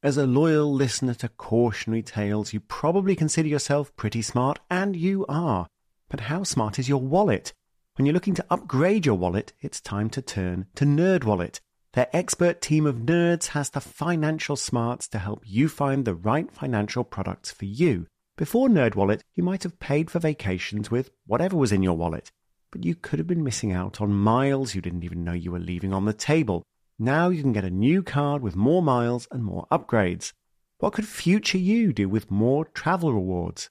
As 0.00 0.16
a 0.16 0.26
loyal 0.26 0.72
listener 0.72 1.14
to 1.14 1.28
cautionary 1.28 2.02
tales, 2.02 2.52
you 2.52 2.60
probably 2.60 3.16
consider 3.16 3.48
yourself 3.48 3.94
pretty 3.96 4.22
smart, 4.22 4.60
and 4.70 4.94
you 4.94 5.26
are. 5.28 5.66
But 6.08 6.20
how 6.20 6.42
smart 6.42 6.78
is 6.78 6.88
your 6.88 7.00
wallet? 7.02 7.52
When 7.96 8.06
you're 8.06 8.14
looking 8.14 8.34
to 8.34 8.46
upgrade 8.48 9.04
your 9.04 9.16
wallet, 9.16 9.52
it's 9.60 9.80
time 9.80 10.08
to 10.10 10.22
turn 10.22 10.66
to 10.76 10.84
NerdWallet. 10.84 11.60
Their 11.92 12.08
expert 12.12 12.60
team 12.62 12.86
of 12.86 12.96
nerds 12.96 13.48
has 13.48 13.70
the 13.70 13.80
financial 13.80 14.56
smarts 14.56 15.08
to 15.08 15.18
help 15.18 15.42
you 15.44 15.68
find 15.68 16.04
the 16.04 16.14
right 16.14 16.50
financial 16.50 17.04
products 17.04 17.50
for 17.50 17.64
you. 17.64 18.06
Before 18.36 18.68
NerdWallet, 18.68 19.20
you 19.34 19.42
might 19.42 19.64
have 19.64 19.80
paid 19.80 20.10
for 20.10 20.18
vacations 20.18 20.90
with 20.90 21.10
whatever 21.26 21.56
was 21.56 21.72
in 21.72 21.82
your 21.82 21.96
wallet, 21.96 22.30
but 22.70 22.84
you 22.84 22.94
could 22.94 23.18
have 23.18 23.26
been 23.26 23.44
missing 23.44 23.72
out 23.72 24.00
on 24.00 24.12
miles 24.12 24.74
you 24.74 24.80
didn't 24.80 25.04
even 25.04 25.24
know 25.24 25.32
you 25.32 25.50
were 25.50 25.58
leaving 25.58 25.92
on 25.92 26.04
the 26.04 26.12
table. 26.12 26.62
Now 26.98 27.28
you 27.28 27.42
can 27.42 27.52
get 27.52 27.64
a 27.64 27.70
new 27.70 28.02
card 28.02 28.42
with 28.42 28.56
more 28.56 28.82
miles 28.82 29.26
and 29.30 29.44
more 29.44 29.66
upgrades. 29.70 30.32
What 30.78 30.92
could 30.92 31.08
future 31.08 31.58
you 31.58 31.92
do 31.92 32.08
with 32.08 32.30
more 32.30 32.64
travel 32.64 33.12
rewards? 33.12 33.70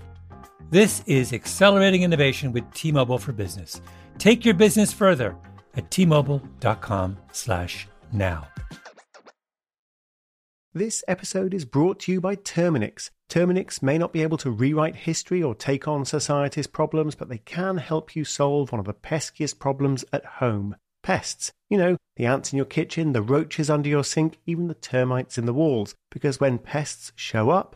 This 0.71 1.03
is 1.05 1.33
accelerating 1.33 2.03
innovation 2.03 2.53
with 2.53 2.73
T-Mobile 2.73 3.17
for 3.17 3.33
Business. 3.33 3.81
Take 4.17 4.45
your 4.45 4.53
business 4.53 4.93
further 4.93 5.35
at 5.75 5.91
t-mobile.com/now. 5.91 8.47
This 10.73 11.03
episode 11.09 11.53
is 11.53 11.65
brought 11.65 11.99
to 11.99 12.13
you 12.13 12.21
by 12.21 12.37
Terminix. 12.37 13.09
Terminix 13.29 13.83
may 13.83 13.97
not 13.97 14.13
be 14.13 14.23
able 14.23 14.37
to 14.37 14.49
rewrite 14.49 14.95
history 14.95 15.43
or 15.43 15.53
take 15.53 15.89
on 15.89 16.05
society's 16.05 16.67
problems, 16.67 17.15
but 17.15 17.27
they 17.27 17.39
can 17.39 17.75
help 17.75 18.15
you 18.15 18.23
solve 18.23 18.71
one 18.71 18.79
of 18.79 18.85
the 18.85 18.93
peskiest 18.93 19.59
problems 19.59 20.05
at 20.13 20.23
home 20.23 20.77
pests. 21.03 21.51
You 21.69 21.79
know, 21.79 21.97
the 22.15 22.27
ants 22.27 22.53
in 22.53 22.57
your 22.57 22.65
kitchen, 22.65 23.11
the 23.11 23.21
roaches 23.21 23.69
under 23.69 23.89
your 23.89 24.05
sink, 24.05 24.37
even 24.45 24.69
the 24.69 24.75
termites 24.75 25.37
in 25.37 25.45
the 25.45 25.53
walls. 25.53 25.95
Because 26.09 26.39
when 26.39 26.59
pests 26.59 27.11
show 27.17 27.49
up, 27.49 27.75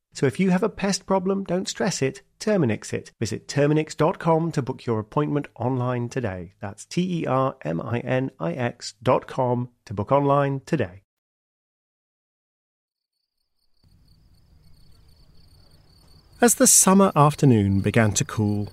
So 0.13 0.25
if 0.25 0.39
you 0.39 0.49
have 0.49 0.63
a 0.63 0.69
pest 0.69 1.05
problem, 1.05 1.43
don't 1.43 1.67
stress 1.67 2.01
it, 2.01 2.21
Terminix 2.39 2.93
it. 2.93 3.11
Visit 3.19 3.47
Terminix.com 3.47 4.51
to 4.51 4.61
book 4.61 4.85
your 4.85 4.99
appointment 4.99 5.47
online 5.55 6.09
today. 6.09 6.53
That's 6.59 6.85
T 6.85 7.21
E 7.21 7.25
R 7.25 7.55
M 7.61 7.79
I 7.81 7.99
N 7.99 8.31
I 8.39 8.53
X.com 8.53 9.69
to 9.85 9.93
book 9.93 10.11
online 10.11 10.61
today. 10.65 11.03
As 16.41 16.55
the 16.55 16.67
summer 16.67 17.11
afternoon 17.15 17.81
began 17.81 18.13
to 18.13 18.25
cool, 18.25 18.69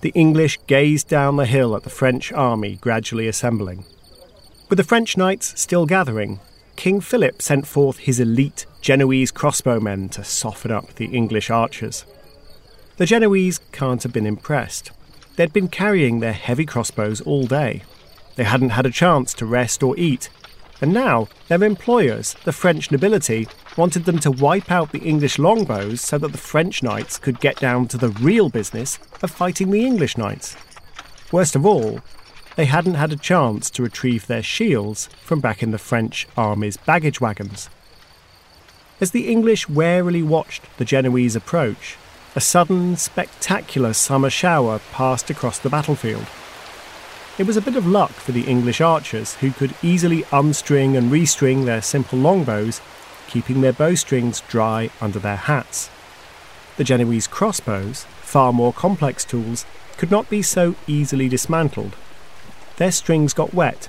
the 0.00 0.10
English 0.10 0.58
gazed 0.66 1.08
down 1.08 1.36
the 1.36 1.46
hill 1.46 1.76
at 1.76 1.84
the 1.84 1.90
French 1.90 2.32
army 2.32 2.76
gradually 2.76 3.28
assembling. 3.28 3.84
With 4.68 4.78
the 4.78 4.84
French 4.84 5.16
knights 5.16 5.60
still 5.60 5.86
gathering, 5.86 6.40
King 6.76 7.00
Philip 7.00 7.40
sent 7.40 7.66
forth 7.66 7.98
his 7.98 8.18
elite 8.18 8.66
Genoese 8.80 9.30
crossbowmen 9.30 10.10
to 10.12 10.24
soften 10.24 10.70
up 10.70 10.94
the 10.94 11.06
English 11.06 11.50
archers. 11.50 12.04
The 12.96 13.06
Genoese 13.06 13.60
can't 13.70 14.02
have 14.02 14.12
been 14.12 14.26
impressed. 14.26 14.90
They'd 15.36 15.52
been 15.52 15.68
carrying 15.68 16.20
their 16.20 16.32
heavy 16.32 16.66
crossbows 16.66 17.20
all 17.20 17.46
day. 17.46 17.82
They 18.36 18.44
hadn't 18.44 18.70
had 18.70 18.86
a 18.86 18.90
chance 18.90 19.32
to 19.34 19.46
rest 19.46 19.82
or 19.82 19.96
eat, 19.96 20.28
and 20.80 20.92
now 20.92 21.28
their 21.48 21.62
employers, 21.62 22.34
the 22.44 22.52
French 22.52 22.90
nobility, 22.90 23.46
wanted 23.76 24.04
them 24.04 24.18
to 24.18 24.30
wipe 24.30 24.70
out 24.70 24.90
the 24.90 24.98
English 24.98 25.38
longbows 25.38 26.00
so 26.00 26.18
that 26.18 26.32
the 26.32 26.38
French 26.38 26.82
knights 26.82 27.18
could 27.18 27.40
get 27.40 27.56
down 27.56 27.86
to 27.88 27.96
the 27.96 28.08
real 28.08 28.48
business 28.48 28.98
of 29.22 29.30
fighting 29.30 29.70
the 29.70 29.86
English 29.86 30.18
knights. 30.18 30.56
Worst 31.30 31.54
of 31.54 31.64
all, 31.64 32.00
they 32.56 32.66
hadn't 32.66 32.94
had 32.94 33.12
a 33.12 33.16
chance 33.16 33.70
to 33.70 33.82
retrieve 33.82 34.26
their 34.26 34.42
shields 34.42 35.08
from 35.20 35.40
back 35.40 35.62
in 35.62 35.70
the 35.70 35.78
French 35.78 36.26
army's 36.36 36.76
baggage 36.76 37.20
wagons. 37.20 37.68
As 39.00 39.10
the 39.10 39.28
English 39.28 39.68
warily 39.68 40.22
watched 40.22 40.62
the 40.78 40.84
Genoese 40.84 41.34
approach, 41.34 41.96
a 42.34 42.40
sudden, 42.40 42.96
spectacular 42.96 43.92
summer 43.92 44.30
shower 44.30 44.80
passed 44.92 45.28
across 45.28 45.58
the 45.58 45.68
battlefield. 45.68 46.26
It 47.38 47.46
was 47.46 47.56
a 47.56 47.62
bit 47.62 47.76
of 47.76 47.86
luck 47.86 48.10
for 48.10 48.32
the 48.32 48.44
English 48.44 48.80
archers, 48.80 49.34
who 49.36 49.50
could 49.50 49.74
easily 49.82 50.22
unstring 50.24 50.96
and 50.96 51.10
restring 51.10 51.64
their 51.64 51.82
simple 51.82 52.18
longbows, 52.18 52.80
keeping 53.26 53.60
their 53.60 53.72
bowstrings 53.72 54.42
dry 54.48 54.90
under 55.00 55.18
their 55.18 55.36
hats. 55.36 55.90
The 56.76 56.84
Genoese 56.84 57.26
crossbows, 57.26 58.04
far 58.20 58.52
more 58.52 58.72
complex 58.72 59.24
tools, 59.24 59.64
could 59.96 60.10
not 60.10 60.30
be 60.30 60.42
so 60.42 60.74
easily 60.86 61.28
dismantled. 61.28 61.96
Their 62.82 62.90
strings 62.90 63.32
got 63.32 63.54
wet, 63.54 63.86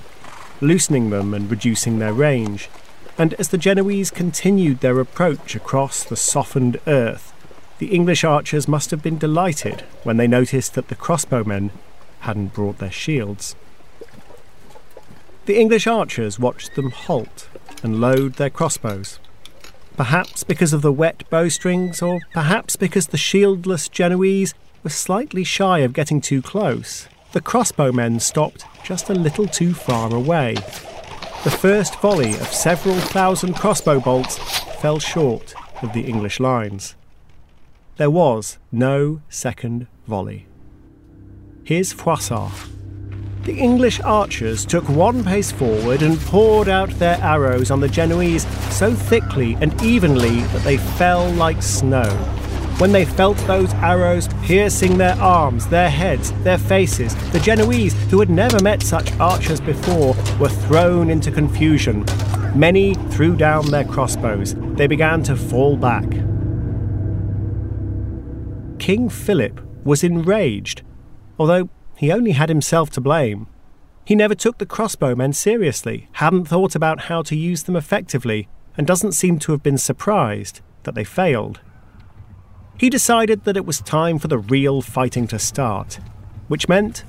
loosening 0.61 1.09
them 1.09 1.33
and 1.33 1.49
reducing 1.49 1.97
their 1.97 2.13
range, 2.13 2.69
and 3.17 3.33
as 3.39 3.49
the 3.49 3.57
Genoese 3.57 4.11
continued 4.11 4.81
their 4.81 4.99
approach 4.99 5.55
across 5.55 6.03
the 6.03 6.15
softened 6.15 6.79
earth, 6.85 7.33
the 7.79 7.87
English 7.87 8.23
archers 8.23 8.67
must 8.67 8.91
have 8.91 9.01
been 9.01 9.17
delighted 9.17 9.81
when 10.03 10.17
they 10.17 10.27
noticed 10.27 10.75
that 10.75 10.89
the 10.89 10.95
crossbowmen 10.95 11.71
hadn't 12.19 12.53
brought 12.53 12.77
their 12.77 12.91
shields. 12.91 13.55
The 15.47 15.59
English 15.59 15.87
archers 15.87 16.37
watched 16.37 16.75
them 16.75 16.91
halt 16.91 17.49
and 17.81 17.99
load 17.99 18.33
their 18.33 18.51
crossbows. 18.51 19.17
Perhaps 19.97 20.43
because 20.43 20.71
of 20.71 20.83
the 20.83 20.93
wet 20.93 21.27
bowstrings, 21.31 22.03
or 22.03 22.19
perhaps 22.31 22.75
because 22.75 23.07
the 23.07 23.17
shieldless 23.17 23.89
Genoese 23.89 24.53
were 24.83 24.91
slightly 24.91 25.43
shy 25.43 25.79
of 25.79 25.93
getting 25.93 26.21
too 26.21 26.43
close, 26.43 27.07
the 27.33 27.41
crossbowmen 27.41 28.21
stopped 28.21 28.65
just 28.83 29.09
a 29.09 29.13
little 29.13 29.47
too 29.47 29.73
far 29.73 30.13
away. 30.13 30.53
The 31.43 31.49
first 31.49 31.99
volley 31.99 32.35
of 32.35 32.53
several 32.53 32.95
thousand 32.95 33.55
crossbow 33.55 33.99
bolts 33.99 34.37
fell 34.79 34.99
short 34.99 35.55
of 35.81 35.93
the 35.93 36.01
English 36.01 36.39
lines. 36.39 36.95
There 37.97 38.11
was 38.11 38.59
no 38.71 39.21
second 39.29 39.87
volley. 40.05 40.45
Here's 41.63 41.91
Froissart. 41.91 42.69
The 43.45 43.57
English 43.57 43.99
archers 44.01 44.63
took 44.63 44.87
one 44.87 45.23
pace 45.23 45.51
forward 45.51 46.03
and 46.03 46.19
poured 46.19 46.69
out 46.69 46.91
their 46.91 47.17
arrows 47.17 47.71
on 47.71 47.79
the 47.79 47.89
Genoese 47.89 48.45
so 48.77 48.93
thickly 48.93 49.57
and 49.59 49.81
evenly 49.81 50.41
that 50.41 50.63
they 50.63 50.77
fell 50.77 51.27
like 51.31 51.63
snow. 51.63 52.42
When 52.79 52.91
they 52.91 53.05
felt 53.05 53.37
those 53.47 53.71
arrows 53.75 54.27
piercing 54.41 54.97
their 54.97 55.15
arms, 55.15 55.67
their 55.67 55.89
heads, 55.89 56.31
their 56.43 56.57
faces, 56.57 57.15
the 57.31 57.39
Genoese, 57.39 57.93
who 58.09 58.19
had 58.19 58.31
never 58.31 58.61
met 58.61 58.81
such 58.81 59.13
archers 59.19 59.61
before, 59.61 60.15
were 60.39 60.49
thrown 60.49 61.09
into 61.09 61.31
confusion. 61.31 62.03
Many 62.55 62.95
threw 63.11 63.35
down 63.35 63.67
their 63.67 63.85
crossbows. 63.85 64.55
They 64.75 64.87
began 64.87 65.21
to 65.23 65.35
fall 65.35 65.77
back. 65.77 66.09
King 68.79 69.07
Philip 69.07 69.61
was 69.85 70.03
enraged, 70.03 70.81
although 71.37 71.69
he 71.95 72.11
only 72.11 72.31
had 72.31 72.49
himself 72.49 72.89
to 72.91 73.01
blame. 73.01 73.47
He 74.03 74.15
never 74.15 74.35
took 74.35 74.57
the 74.57 74.65
crossbowmen 74.65 75.35
seriously, 75.35 76.09
hadn't 76.13 76.45
thought 76.45 76.75
about 76.75 77.01
how 77.01 77.21
to 77.21 77.35
use 77.35 77.63
them 77.63 77.75
effectively, 77.75 78.49
and 78.75 78.85
doesn't 78.85 79.13
seem 79.13 79.39
to 79.39 79.51
have 79.51 79.63
been 79.63 79.77
surprised 79.77 80.61
that 80.83 80.95
they 80.95 81.03
failed. 81.03 81.61
He 82.77 82.89
decided 82.89 83.45
that 83.45 83.57
it 83.57 83.65
was 83.65 83.79
time 83.79 84.19
for 84.19 84.27
the 84.27 84.37
real 84.37 84.81
fighting 84.81 85.27
to 85.27 85.39
start, 85.39 85.99
which 86.47 86.67
meant 86.67 87.03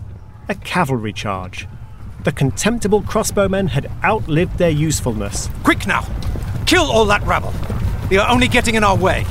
a 0.48 0.54
cavalry 0.54 1.12
charge. 1.12 1.66
The 2.24 2.32
contemptible 2.32 3.02
crossbowmen 3.02 3.68
had 3.68 3.90
outlived 4.02 4.58
their 4.58 4.70
usefulness. 4.70 5.48
Quick 5.62 5.86
now! 5.86 6.06
Kill 6.66 6.84
all 6.84 7.06
that 7.06 7.22
rabble! 7.22 7.52
They 8.08 8.18
are 8.18 8.30
only 8.30 8.48
getting 8.48 8.74
in 8.74 8.84
our 8.84 8.96
way 8.96 9.24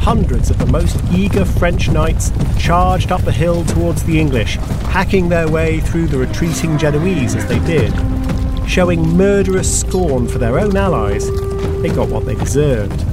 hundreds 0.00 0.48
of 0.48 0.58
the 0.58 0.66
most 0.66 0.96
eager 1.12 1.44
French 1.44 1.90
knights 1.90 2.32
charged 2.58 3.12
up 3.12 3.20
the 3.22 3.32
hill 3.32 3.64
towards 3.66 4.02
the 4.04 4.18
English, 4.18 4.56
hacking 4.94 5.28
their 5.28 5.48
way 5.48 5.78
through 5.78 6.06
the 6.06 6.16
retreating 6.16 6.78
Genoese 6.78 7.34
as 7.36 7.46
they 7.46 7.58
did. 7.60 7.92
Showing 8.68 9.16
murderous 9.16 9.80
scorn 9.80 10.26
for 10.26 10.38
their 10.38 10.58
own 10.58 10.76
allies, 10.76 11.30
they 11.82 11.90
got 11.90 12.08
what 12.08 12.24
they 12.24 12.34
deserved. 12.34 13.04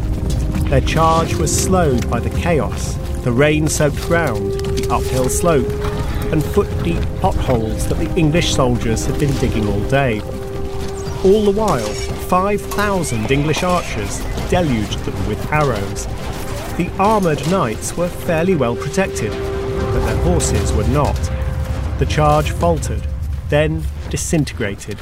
Their 0.69 0.81
charge 0.81 1.35
was 1.35 1.63
slowed 1.63 2.09
by 2.09 2.19
the 2.19 2.29
chaos, 2.29 2.95
the 3.23 3.31
rain 3.31 3.67
soaked 3.67 4.01
ground, 4.03 4.53
the 4.61 4.87
uphill 4.91 5.29
slope, 5.29 5.69
and 6.31 6.43
foot 6.43 6.69
deep 6.83 7.01
potholes 7.21 7.87
that 7.87 7.95
the 7.95 8.13
English 8.15 8.53
soldiers 8.53 9.05
had 9.05 9.19
been 9.19 9.35
digging 9.37 9.67
all 9.67 9.89
day. 9.89 10.21
All 11.23 11.45
the 11.45 11.53
while, 11.55 11.93
5,000 12.29 13.31
English 13.31 13.63
archers 13.63 14.19
deluged 14.49 14.99
them 15.05 15.27
with 15.27 15.51
arrows 15.51 16.07
the 16.77 16.91
armoured 16.99 17.41
knights 17.49 17.97
were 17.97 18.07
fairly 18.07 18.55
well 18.55 18.75
protected, 18.75 19.31
but 19.31 20.05
their 20.05 20.17
horses 20.17 20.71
were 20.73 20.87
not. 20.89 21.15
The 21.97 22.05
charge 22.05 22.51
faltered, 22.51 23.01
then 23.49 23.83
disintegrated, 24.11 24.99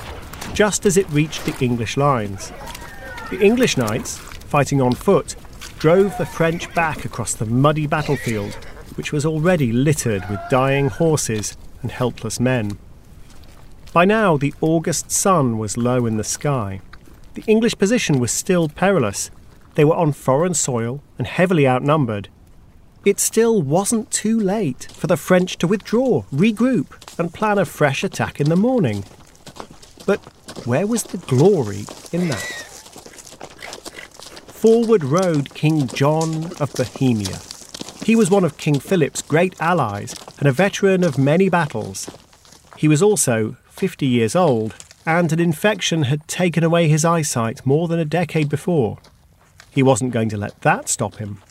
just 0.53 0.85
as 0.85 0.95
it 0.95 1.09
reached 1.09 1.43
the 1.43 1.53
English 1.59 1.97
lines. 1.97 2.53
The 3.29 3.41
English 3.41 3.75
knights, 3.75 4.17
fighting 4.17 4.81
on 4.81 4.93
foot, 4.93 5.35
drove 5.85 6.17
the 6.17 6.25
French 6.25 6.73
back 6.73 7.05
across 7.05 7.35
the 7.35 7.45
muddy 7.45 7.85
battlefield, 7.85 8.55
which 8.95 9.11
was 9.11 9.23
already 9.23 9.71
littered 9.71 10.27
with 10.31 10.39
dying 10.49 10.87
horses 10.87 11.55
and 11.83 11.91
helpless 11.91 12.39
men. 12.39 12.75
By 13.93 14.03
now, 14.03 14.35
the 14.35 14.51
August 14.61 15.11
sun 15.11 15.59
was 15.59 15.77
low 15.77 16.07
in 16.07 16.17
the 16.17 16.23
sky. 16.23 16.81
The 17.35 17.43
English 17.45 17.77
position 17.77 18.19
was 18.19 18.31
still 18.31 18.67
perilous, 18.67 19.29
they 19.75 19.85
were 19.85 19.95
on 19.95 20.11
foreign 20.13 20.55
soil 20.55 21.03
and 21.19 21.27
heavily 21.27 21.67
outnumbered. 21.67 22.29
It 23.05 23.19
still 23.19 23.61
wasn't 23.61 24.09
too 24.09 24.39
late 24.39 24.87
for 24.91 25.05
the 25.05 25.17
French 25.17 25.55
to 25.59 25.67
withdraw, 25.67 26.23
regroup, 26.33 27.19
and 27.19 27.31
plan 27.31 27.59
a 27.59 27.63
fresh 27.65 28.03
attack 28.03 28.41
in 28.41 28.49
the 28.49 28.55
morning. 28.55 29.03
But 30.07 30.17
where 30.65 30.87
was 30.87 31.03
the 31.03 31.19
glory 31.19 31.85
in 32.11 32.29
that? 32.29 32.74
Forward 34.65 35.03
rode 35.03 35.53
King 35.53 35.85
John 35.85 36.45
of 36.59 36.73
Bohemia. 36.73 37.37
He 38.03 38.15
was 38.15 38.31
one 38.31 38.43
of 38.43 38.57
King 38.57 38.79
Philip's 38.79 39.21
great 39.21 39.53
allies 39.61 40.15
and 40.39 40.47
a 40.47 40.51
veteran 40.51 41.03
of 41.03 41.19
many 41.19 41.49
battles. 41.49 42.09
He 42.75 42.87
was 42.87 42.99
also 42.99 43.57
50 43.69 44.07
years 44.07 44.35
old, 44.35 44.73
and 45.05 45.31
an 45.31 45.39
infection 45.39 46.01
had 46.05 46.27
taken 46.27 46.63
away 46.63 46.87
his 46.87 47.05
eyesight 47.05 47.63
more 47.63 47.87
than 47.87 47.99
a 47.99 48.05
decade 48.05 48.49
before. 48.49 48.97
He 49.69 49.83
wasn't 49.83 50.13
going 50.13 50.29
to 50.29 50.37
let 50.37 50.59
that 50.61 50.89
stop 50.89 51.17
him. 51.17 51.43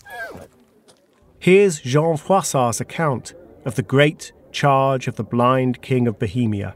Here's 1.38 1.82
Jean 1.82 2.16
Froissart's 2.16 2.80
account 2.80 3.32
of 3.64 3.76
the 3.76 3.82
great 3.82 4.32
charge 4.50 5.06
of 5.06 5.14
the 5.14 5.22
blind 5.22 5.82
king 5.82 6.08
of 6.08 6.18
Bohemia. 6.18 6.74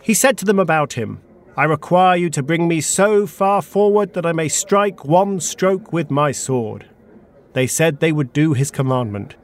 He 0.00 0.14
said 0.14 0.38
to 0.38 0.46
them 0.46 0.58
about 0.58 0.94
him, 0.94 1.20
I 1.58 1.64
require 1.64 2.16
you 2.18 2.28
to 2.30 2.42
bring 2.42 2.68
me 2.68 2.82
so 2.82 3.26
far 3.26 3.62
forward 3.62 4.12
that 4.12 4.26
I 4.26 4.32
may 4.32 4.46
strike 4.46 5.06
one 5.06 5.40
stroke 5.40 5.90
with 5.90 6.10
my 6.10 6.30
sword. 6.30 6.86
They 7.54 7.66
said 7.66 7.98
they 7.98 8.12
would 8.12 8.34
do 8.34 8.52
his 8.52 8.70
commandment, 8.70 9.36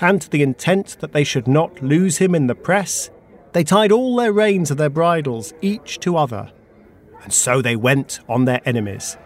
and 0.00 0.20
to 0.20 0.28
the 0.28 0.42
intent 0.42 0.96
that 0.98 1.12
they 1.12 1.22
should 1.22 1.46
not 1.46 1.80
lose 1.80 2.16
him 2.16 2.34
in 2.34 2.48
the 2.48 2.56
press, 2.56 3.08
they 3.52 3.62
tied 3.62 3.92
all 3.92 4.16
their 4.16 4.32
reins 4.32 4.72
of 4.72 4.78
their 4.78 4.90
bridles, 4.90 5.54
each 5.62 6.00
to 6.00 6.16
other, 6.16 6.50
and 7.22 7.32
so 7.32 7.62
they 7.62 7.76
went 7.76 8.18
on 8.28 8.46
their 8.46 8.60
enemies. 8.64 9.16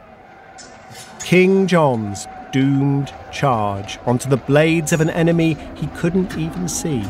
King 1.21 1.67
John's 1.67 2.27
doomed 2.53 3.11
charge 3.33 3.99
onto 4.05 4.29
the 4.29 4.37
blades 4.37 4.93
of 4.93 5.01
an 5.01 5.09
enemy 5.09 5.57
he 5.77 5.87
couldn't 5.89 6.37
even 6.37 6.69
see. 6.69 7.05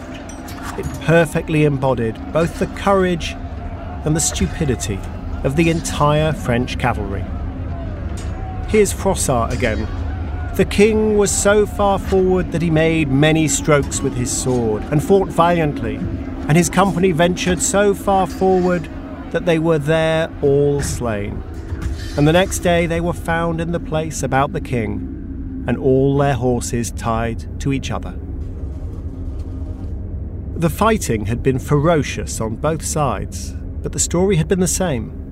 It 0.78 0.86
perfectly 1.00 1.64
embodied 1.64 2.32
both 2.32 2.60
the 2.60 2.68
courage 2.68 3.32
and 4.04 4.14
the 4.14 4.20
stupidity 4.20 5.00
of 5.44 5.56
the 5.56 5.70
entire 5.70 6.32
French 6.32 6.78
cavalry. 6.78 7.24
Here's 8.68 8.92
Froissart 8.92 9.52
again. 9.52 9.86
The 10.56 10.64
king 10.64 11.16
was 11.16 11.30
so 11.30 11.66
far 11.66 11.98
forward 11.98 12.52
that 12.52 12.62
he 12.62 12.70
made 12.70 13.08
many 13.08 13.46
strokes 13.46 14.00
with 14.00 14.14
his 14.14 14.30
sword 14.30 14.82
and 14.84 15.02
fought 15.02 15.28
valiantly, 15.28 15.96
and 15.96 16.56
his 16.56 16.68
company 16.68 17.12
ventured 17.12 17.62
so 17.62 17.94
far 17.94 18.26
forward 18.26 18.88
that 19.30 19.46
they 19.46 19.58
were 19.58 19.78
there 19.78 20.28
all 20.42 20.80
slain 20.80 21.42
and 22.16 22.28
the 22.28 22.32
next 22.32 22.60
day 22.60 22.86
they 22.86 23.00
were 23.00 23.12
found 23.12 23.60
in 23.60 23.72
the 23.72 23.80
place 23.80 24.22
about 24.22 24.52
the 24.52 24.60
king, 24.60 25.64
and 25.66 25.76
all 25.76 26.16
their 26.16 26.34
horses 26.34 26.92
tied 26.92 27.60
to 27.60 27.72
each 27.72 27.90
other. 27.90 28.14
The 30.56 30.70
fighting 30.70 31.26
had 31.26 31.42
been 31.42 31.58
ferocious 31.58 32.40
on 32.40 32.56
both 32.56 32.84
sides, 32.84 33.52
but 33.82 33.90
the 33.90 33.98
story 33.98 34.36
had 34.36 34.46
been 34.46 34.60
the 34.60 34.68
same. 34.68 35.23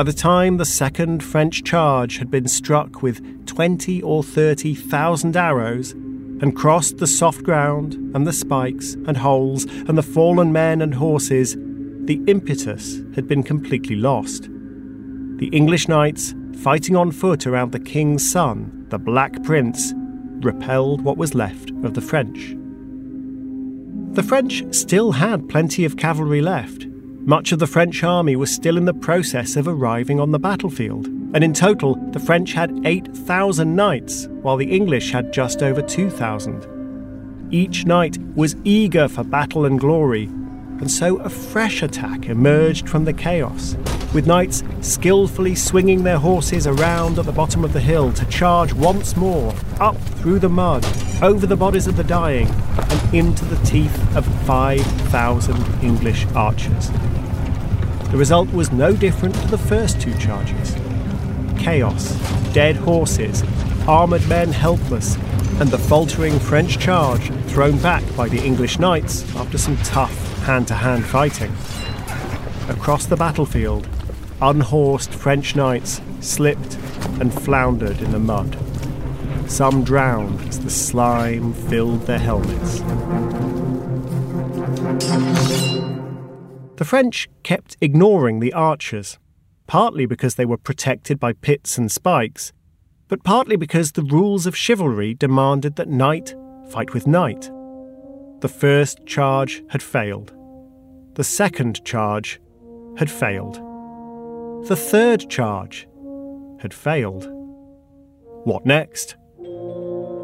By 0.00 0.04
the 0.04 0.12
time 0.14 0.56
the 0.56 0.64
second 0.64 1.22
French 1.22 1.62
charge 1.62 2.16
had 2.16 2.30
been 2.30 2.48
struck 2.48 3.02
with 3.02 3.20
twenty 3.44 4.00
or 4.00 4.22
thirty 4.22 4.74
thousand 4.74 5.36
arrows, 5.36 5.90
and 5.90 6.56
crossed 6.56 6.96
the 6.96 7.06
soft 7.06 7.42
ground, 7.42 7.96
and 8.14 8.26
the 8.26 8.32
spikes, 8.32 8.94
and 9.06 9.14
holes, 9.14 9.66
and 9.66 9.98
the 9.98 10.02
fallen 10.02 10.54
men 10.54 10.80
and 10.80 10.94
horses, 10.94 11.54
the 12.06 12.18
impetus 12.26 13.02
had 13.14 13.28
been 13.28 13.42
completely 13.42 13.94
lost. 13.94 14.44
The 15.36 15.50
English 15.52 15.86
knights, 15.86 16.34
fighting 16.62 16.96
on 16.96 17.12
foot 17.12 17.46
around 17.46 17.72
the 17.72 17.78
king's 17.78 18.26
son, 18.26 18.86
the 18.88 18.98
Black 18.98 19.42
Prince, 19.42 19.92
repelled 20.40 21.02
what 21.02 21.18
was 21.18 21.34
left 21.34 21.72
of 21.84 21.92
the 21.92 22.00
French. 22.00 22.56
The 24.14 24.22
French 24.22 24.64
still 24.74 25.12
had 25.12 25.50
plenty 25.50 25.84
of 25.84 25.98
cavalry 25.98 26.40
left. 26.40 26.86
Much 27.26 27.52
of 27.52 27.58
the 27.58 27.66
French 27.66 28.02
army 28.02 28.34
was 28.34 28.50
still 28.50 28.78
in 28.78 28.86
the 28.86 28.94
process 28.94 29.54
of 29.56 29.68
arriving 29.68 30.18
on 30.18 30.30
the 30.30 30.38
battlefield. 30.38 31.06
and 31.32 31.44
in 31.44 31.52
total, 31.52 31.94
the 32.10 32.18
French 32.18 32.54
had 32.54 32.80
8,000 32.84 33.76
knights, 33.76 34.26
while 34.42 34.56
the 34.56 34.68
English 34.68 35.12
had 35.12 35.32
just 35.32 35.62
over 35.62 35.80
2,000. 35.80 36.66
Each 37.52 37.86
knight 37.86 38.18
was 38.34 38.56
eager 38.64 39.06
for 39.06 39.22
battle 39.22 39.64
and 39.64 39.78
glory, 39.78 40.28
and 40.80 40.90
so 40.90 41.18
a 41.18 41.28
fresh 41.28 41.82
attack 41.82 42.26
emerged 42.26 42.88
from 42.88 43.04
the 43.04 43.12
chaos, 43.12 43.76
with 44.14 44.26
knights 44.26 44.64
skillfully 44.80 45.54
swinging 45.54 46.02
their 46.02 46.18
horses 46.18 46.66
around 46.66 47.18
at 47.18 47.26
the 47.26 47.32
bottom 47.32 47.64
of 47.64 47.72
the 47.72 47.80
hill 47.80 48.12
to 48.14 48.24
charge 48.26 48.72
once 48.72 49.16
more 49.16 49.54
up 49.78 49.96
through 50.18 50.38
the 50.38 50.48
mud, 50.48 50.84
over 51.22 51.46
the 51.46 51.56
bodies 51.56 51.86
of 51.86 51.96
the 51.96 52.04
dying, 52.04 52.48
and 52.48 53.14
into 53.14 53.44
the 53.44 53.62
teeth 53.64 54.16
of 54.16 54.24
5,000 54.46 55.84
English 55.84 56.26
archers. 56.34 56.90
The 58.10 58.16
result 58.16 58.50
was 58.52 58.72
no 58.72 58.94
different 58.94 59.34
to 59.36 59.48
the 59.48 59.58
first 59.58 60.00
two 60.00 60.16
charges 60.18 60.74
chaos, 61.58 62.14
dead 62.54 62.74
horses, 62.74 63.44
armoured 63.86 64.26
men 64.28 64.50
helpless, 64.50 65.16
and 65.60 65.68
the 65.68 65.76
faltering 65.76 66.38
French 66.38 66.78
charge 66.78 67.30
thrown 67.48 67.76
back 67.82 68.02
by 68.16 68.30
the 68.30 68.42
English 68.42 68.78
knights 68.78 69.22
after 69.36 69.58
some 69.58 69.76
tough 69.78 70.19
hand 70.40 70.68
to 70.68 70.74
hand 70.74 71.04
fighting. 71.04 71.52
Across 72.68 73.06
the 73.06 73.16
battlefield, 73.16 73.88
unhorsed 74.40 75.12
French 75.12 75.54
knights 75.54 76.00
slipped 76.20 76.76
and 77.20 77.32
floundered 77.32 78.00
in 78.00 78.12
the 78.12 78.18
mud. 78.18 78.56
Some 79.50 79.84
drowned 79.84 80.40
as 80.48 80.60
the 80.60 80.70
slime 80.70 81.52
filled 81.52 82.02
their 82.02 82.18
helmets. 82.18 82.80
The 86.76 86.84
French 86.84 87.28
kept 87.42 87.76
ignoring 87.80 88.40
the 88.40 88.52
archers, 88.52 89.18
partly 89.66 90.06
because 90.06 90.36
they 90.36 90.46
were 90.46 90.56
protected 90.56 91.20
by 91.20 91.34
pits 91.34 91.76
and 91.76 91.92
spikes, 91.92 92.52
but 93.08 93.24
partly 93.24 93.56
because 93.56 93.92
the 93.92 94.02
rules 94.02 94.46
of 94.46 94.56
chivalry 94.56 95.12
demanded 95.12 95.76
that 95.76 95.88
knight 95.88 96.34
fight 96.70 96.94
with 96.94 97.06
knight. 97.06 97.50
The 98.40 98.48
first 98.48 99.04
charge 99.04 99.62
had 99.68 99.82
failed. 99.82 100.32
The 101.14 101.24
second 101.24 101.84
charge 101.84 102.40
had 102.96 103.10
failed. 103.10 103.56
The 104.66 104.76
third 104.76 105.28
charge 105.28 105.86
had 106.60 106.72
failed. 106.72 107.28
What 108.44 108.64
next? 108.64 109.16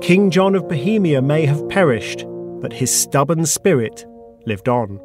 King 0.01 0.31
John 0.31 0.55
of 0.55 0.69
Bohemia 0.69 1.21
may 1.21 1.45
have 1.45 1.69
perished, 1.69 2.25
but 2.61 2.73
his 2.73 2.95
stubborn 2.95 3.45
spirit 3.45 4.07
lived 4.47 4.69
on. 4.69 4.99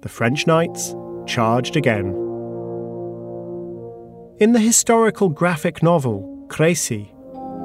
The 0.00 0.08
French 0.10 0.46
knights 0.46 0.94
charged 1.26 1.76
again. 1.76 2.08
In 4.38 4.52
the 4.52 4.60
historical 4.60 5.30
graphic 5.30 5.82
novel 5.82 6.44
Crécy, 6.48 7.08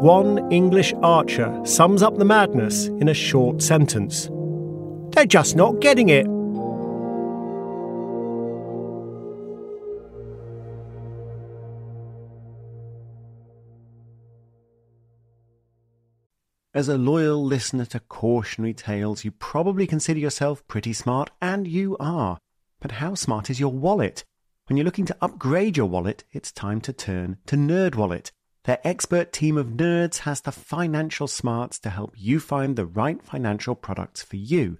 one 0.02 0.52
English 0.52 0.94
archer 1.02 1.60
sums 1.66 2.02
up 2.02 2.18
the 2.18 2.26
madness 2.26 2.88
in 2.88 3.10
a 3.10 3.14
short 3.14 3.62
sentence. 3.62 4.30
They're 5.14 5.26
just 5.26 5.56
not 5.56 5.80
getting 5.80 6.10
it. 6.10 6.26
As 16.76 16.90
a 16.90 16.98
loyal 16.98 17.46
listener 17.46 17.86
to 17.86 18.00
cautionary 18.00 18.74
tales, 18.74 19.24
you 19.24 19.30
probably 19.30 19.86
consider 19.86 20.20
yourself 20.20 20.68
pretty 20.68 20.92
smart, 20.92 21.30
and 21.40 21.68
you 21.68 21.96
are. 22.00 22.40
But 22.80 22.94
how 22.94 23.14
smart 23.14 23.52
is 23.52 23.60
your 23.60 23.72
wallet? 23.72 24.24
When 24.66 24.78
you're 24.78 24.86
looking 24.86 25.06
to 25.06 25.18
upgrade 25.22 25.78
your 25.78 25.86
wallet, 25.86 26.24
it's 26.32 26.52
time 26.52 26.82
to 26.82 26.92
turn 26.92 27.38
to 27.46 27.56
NerdWallet. 27.56 28.32
Their 28.64 28.80
expert 28.84 29.32
team 29.32 29.58
of 29.58 29.68
nerds 29.68 30.20
has 30.20 30.42
the 30.42 30.52
financial 30.52 31.28
smarts 31.28 31.78
to 31.82 31.92
help 31.92 32.16
you 32.18 32.40
find 32.40 32.76
the 32.76 32.88
right 32.88 33.22
financial 33.22 33.76
products 33.76 34.24
for 34.24 34.38
you. 34.38 34.80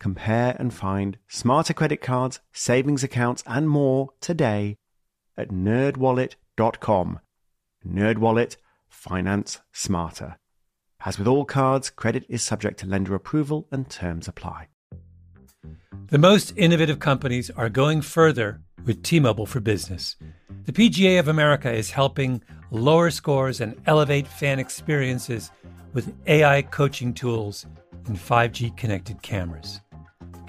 Compare 0.00 0.56
and 0.58 0.72
find 0.72 1.18
smarter 1.28 1.74
credit 1.74 2.00
cards, 2.00 2.40
savings 2.52 3.04
accounts, 3.04 3.44
and 3.46 3.68
more 3.68 4.08
today 4.20 4.78
at 5.36 5.50
nerdwallet.com. 5.50 7.20
Nerdwallet, 7.86 8.56
finance 8.88 9.60
smarter. 9.72 10.38
As 11.04 11.18
with 11.18 11.28
all 11.28 11.44
cards, 11.44 11.90
credit 11.90 12.24
is 12.30 12.42
subject 12.42 12.80
to 12.80 12.86
lender 12.86 13.14
approval 13.14 13.68
and 13.70 13.90
terms 13.90 14.26
apply. 14.26 14.68
The 16.08 16.18
most 16.18 16.54
innovative 16.56 16.98
companies 16.98 17.50
are 17.50 17.68
going 17.68 18.00
further 18.00 18.62
with 18.86 19.02
T 19.02 19.20
Mobile 19.20 19.46
for 19.46 19.60
Business. 19.60 20.16
The 20.64 20.72
PGA 20.72 21.20
of 21.20 21.28
America 21.28 21.70
is 21.70 21.90
helping 21.90 22.42
lower 22.70 23.10
scores 23.10 23.60
and 23.60 23.76
elevate 23.86 24.26
fan 24.26 24.58
experiences 24.58 25.50
with 25.92 26.14
AI 26.26 26.62
coaching 26.62 27.12
tools 27.12 27.66
and 28.06 28.16
5G 28.16 28.76
connected 28.76 29.22
cameras. 29.22 29.80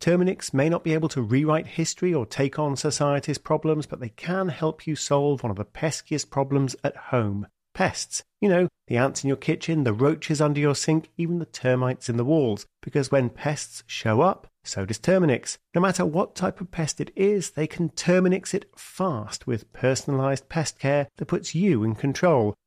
Terminix 0.00 0.52
may 0.52 0.68
not 0.68 0.84
be 0.84 0.94
able 0.94 1.08
to 1.10 1.22
rewrite 1.22 1.66
history 1.66 2.12
or 2.12 2.26
take 2.26 2.58
on 2.58 2.76
society's 2.76 3.38
problems, 3.38 3.86
but 3.86 4.00
they 4.00 4.10
can 4.10 4.48
help 4.48 4.86
you 4.86 4.96
solve 4.96 5.42
one 5.42 5.50
of 5.50 5.56
the 5.56 5.64
peskiest 5.64 6.30
problems 6.30 6.76
at 6.84 6.96
home 6.96 7.46
pests. 7.76 8.24
You 8.40 8.48
know, 8.48 8.68
the 8.88 8.96
ants 8.96 9.22
in 9.22 9.28
your 9.28 9.36
kitchen, 9.36 9.84
the 9.84 9.92
roaches 9.92 10.40
under 10.40 10.60
your 10.60 10.74
sink, 10.74 11.10
even 11.18 11.38
the 11.38 11.46
termites 11.46 12.08
in 12.08 12.16
the 12.16 12.24
walls. 12.24 12.66
Because 12.82 13.10
when 13.10 13.30
pests 13.30 13.82
show 13.86 14.22
up, 14.22 14.46
so 14.64 14.84
does 14.84 14.98
Terminix. 14.98 15.58
No 15.74 15.80
matter 15.80 16.04
what 16.04 16.34
type 16.34 16.60
of 16.60 16.70
pest 16.70 17.00
it 17.00 17.12
is, 17.14 17.50
they 17.50 17.66
can 17.66 17.90
Terminix 17.90 18.54
it 18.54 18.70
fast 18.76 19.46
with 19.46 19.72
personalized 19.72 20.48
pest 20.48 20.78
care 20.78 21.08
that 21.16 21.26
puts 21.26 21.54
you 21.54 21.84
in 21.84 21.94
control. 21.94 22.54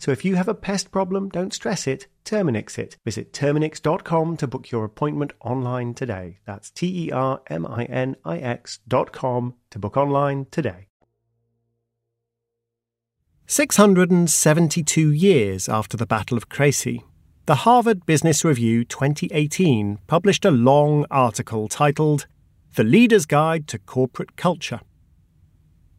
So 0.00 0.10
if 0.10 0.24
you 0.24 0.36
have 0.36 0.48
a 0.48 0.54
pest 0.54 0.90
problem, 0.90 1.28
don't 1.28 1.52
stress 1.52 1.86
it, 1.86 2.06
Terminix 2.24 2.78
it. 2.78 2.96
Visit 3.04 3.34
Terminix.com 3.34 4.38
to 4.38 4.46
book 4.46 4.70
your 4.70 4.86
appointment 4.86 5.34
online 5.42 5.92
today. 5.92 6.38
That's 6.46 6.70
T 6.70 7.06
E 7.06 7.12
R 7.12 7.42
M 7.48 7.66
I 7.66 7.84
N 7.84 8.16
I 8.24 8.38
X.com 8.38 9.54
to 9.68 9.78
book 9.78 9.98
online 9.98 10.46
today. 10.50 10.86
672 13.46 15.10
years 15.12 15.68
after 15.68 15.98
the 15.98 16.06
Battle 16.06 16.38
of 16.38 16.48
Crécy, 16.48 17.02
the 17.44 17.56
Harvard 17.56 18.06
Business 18.06 18.42
Review 18.42 18.84
2018 18.84 19.98
published 20.06 20.46
a 20.46 20.50
long 20.50 21.04
article 21.10 21.68
titled 21.68 22.26
The 22.76 22.84
Leader's 22.84 23.26
Guide 23.26 23.68
to 23.68 23.78
Corporate 23.78 24.36
Culture. 24.36 24.80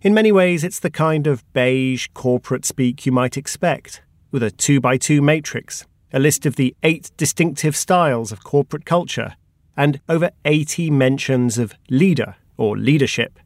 In 0.03 0.15
many 0.15 0.31
ways, 0.31 0.63
it's 0.63 0.79
the 0.79 0.89
kind 0.89 1.27
of 1.27 1.43
beige 1.53 2.07
corporate 2.15 2.65
speak 2.65 3.05
you 3.05 3.11
might 3.11 3.37
expect, 3.37 4.01
with 4.31 4.41
a 4.41 4.49
two 4.49 4.81
by 4.81 4.97
two 4.97 5.21
matrix, 5.21 5.85
a 6.11 6.17
list 6.17 6.47
of 6.47 6.55
the 6.55 6.75
eight 6.81 7.11
distinctive 7.17 7.75
styles 7.75 8.31
of 8.31 8.43
corporate 8.43 8.83
culture, 8.83 9.35
and 9.77 10.01
over 10.09 10.31
80 10.43 10.89
mentions 10.89 11.59
of 11.59 11.75
leader 11.87 12.35
or 12.57 12.75
leadership. 12.75 13.37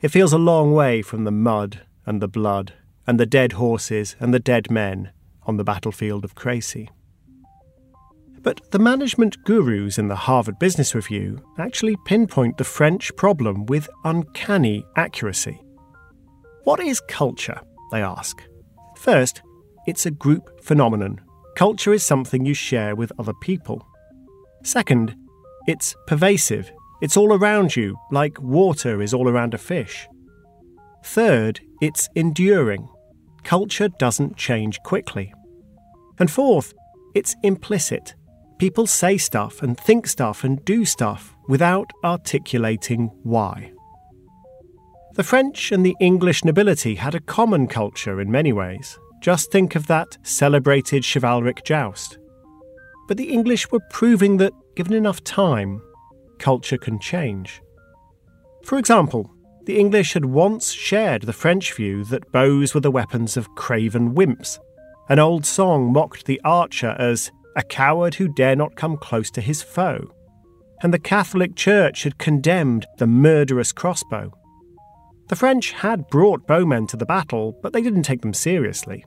It 0.00 0.12
feels 0.12 0.32
a 0.32 0.38
long 0.38 0.72
way 0.72 1.02
from 1.02 1.24
the 1.24 1.32
mud 1.32 1.80
and 2.06 2.22
the 2.22 2.28
blood 2.28 2.74
and 3.04 3.18
the 3.18 3.26
dead 3.26 3.54
horses 3.54 4.14
and 4.20 4.32
the 4.32 4.38
dead 4.38 4.70
men 4.70 5.10
on 5.48 5.56
the 5.56 5.64
battlefield 5.64 6.24
of 6.24 6.36
Crécy. 6.36 6.90
But 8.42 8.60
the 8.70 8.78
management 8.78 9.36
gurus 9.44 9.98
in 9.98 10.08
the 10.08 10.16
Harvard 10.16 10.58
Business 10.58 10.94
Review 10.94 11.42
actually 11.58 11.96
pinpoint 12.06 12.56
the 12.56 12.64
French 12.64 13.14
problem 13.16 13.66
with 13.66 13.88
uncanny 14.04 14.84
accuracy. 14.96 15.60
What 16.64 16.80
is 16.80 17.00
culture? 17.08 17.60
They 17.92 18.02
ask. 18.02 18.42
First, 18.96 19.42
it's 19.86 20.06
a 20.06 20.10
group 20.10 20.62
phenomenon. 20.62 21.20
Culture 21.56 21.92
is 21.92 22.02
something 22.02 22.46
you 22.46 22.54
share 22.54 22.94
with 22.94 23.12
other 23.18 23.34
people. 23.42 23.86
Second, 24.64 25.14
it's 25.66 25.94
pervasive. 26.06 26.70
It's 27.02 27.16
all 27.16 27.32
around 27.32 27.76
you, 27.76 27.96
like 28.10 28.40
water 28.40 29.02
is 29.02 29.12
all 29.12 29.28
around 29.28 29.54
a 29.54 29.58
fish. 29.58 30.06
Third, 31.04 31.60
it's 31.80 32.08
enduring. 32.14 32.88
Culture 33.42 33.88
doesn't 33.88 34.36
change 34.36 34.78
quickly. 34.84 35.32
And 36.18 36.30
fourth, 36.30 36.74
it's 37.14 37.34
implicit. 37.42 38.14
People 38.60 38.86
say 38.86 39.16
stuff 39.16 39.62
and 39.62 39.74
think 39.80 40.06
stuff 40.06 40.44
and 40.44 40.62
do 40.66 40.84
stuff 40.84 41.34
without 41.48 41.90
articulating 42.04 43.10
why. 43.22 43.72
The 45.14 45.24
French 45.24 45.72
and 45.72 45.84
the 45.84 45.96
English 45.98 46.44
nobility 46.44 46.96
had 46.96 47.14
a 47.14 47.20
common 47.20 47.68
culture 47.68 48.20
in 48.20 48.30
many 48.30 48.52
ways. 48.52 48.98
Just 49.22 49.50
think 49.50 49.76
of 49.76 49.86
that 49.86 50.18
celebrated 50.24 51.06
chivalric 51.06 51.64
joust. 51.64 52.18
But 53.08 53.16
the 53.16 53.30
English 53.30 53.70
were 53.70 53.80
proving 53.88 54.36
that, 54.36 54.52
given 54.76 54.92
enough 54.92 55.24
time, 55.24 55.80
culture 56.38 56.76
can 56.76 56.98
change. 56.98 57.62
For 58.64 58.76
example, 58.76 59.34
the 59.64 59.78
English 59.78 60.12
had 60.12 60.26
once 60.26 60.70
shared 60.70 61.22
the 61.22 61.32
French 61.32 61.72
view 61.72 62.04
that 62.04 62.30
bows 62.30 62.74
were 62.74 62.80
the 62.80 62.90
weapons 62.90 63.38
of 63.38 63.54
craven 63.54 64.14
wimps. 64.14 64.58
An 65.08 65.18
old 65.18 65.46
song 65.46 65.94
mocked 65.94 66.26
the 66.26 66.42
archer 66.44 66.94
as 66.98 67.32
a 67.56 67.62
coward 67.62 68.14
who 68.14 68.32
dare 68.34 68.56
not 68.56 68.76
come 68.76 68.96
close 68.96 69.30
to 69.32 69.40
his 69.40 69.62
foe. 69.62 70.12
And 70.82 70.94
the 70.94 70.98
Catholic 70.98 71.56
Church 71.56 72.04
had 72.04 72.18
condemned 72.18 72.86
the 72.98 73.06
murderous 73.06 73.72
crossbow. 73.72 74.32
The 75.28 75.36
French 75.36 75.72
had 75.72 76.08
brought 76.08 76.46
bowmen 76.46 76.86
to 76.88 76.96
the 76.96 77.06
battle, 77.06 77.58
but 77.62 77.72
they 77.72 77.82
didn't 77.82 78.02
take 78.02 78.22
them 78.22 78.34
seriously. 78.34 79.04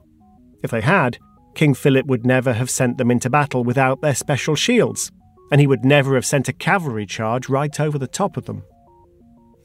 If 0.61 0.71
they 0.71 0.81
had, 0.81 1.17
King 1.55 1.73
Philip 1.73 2.05
would 2.05 2.25
never 2.25 2.53
have 2.53 2.69
sent 2.69 2.97
them 2.97 3.11
into 3.11 3.29
battle 3.29 3.63
without 3.63 4.01
their 4.01 4.15
special 4.15 4.55
shields, 4.55 5.11
and 5.51 5.59
he 5.59 5.67
would 5.67 5.83
never 5.83 6.15
have 6.15 6.25
sent 6.25 6.47
a 6.47 6.53
cavalry 6.53 7.05
charge 7.05 7.49
right 7.49 7.79
over 7.79 7.97
the 7.97 8.07
top 8.07 8.37
of 8.37 8.45
them. 8.45 8.63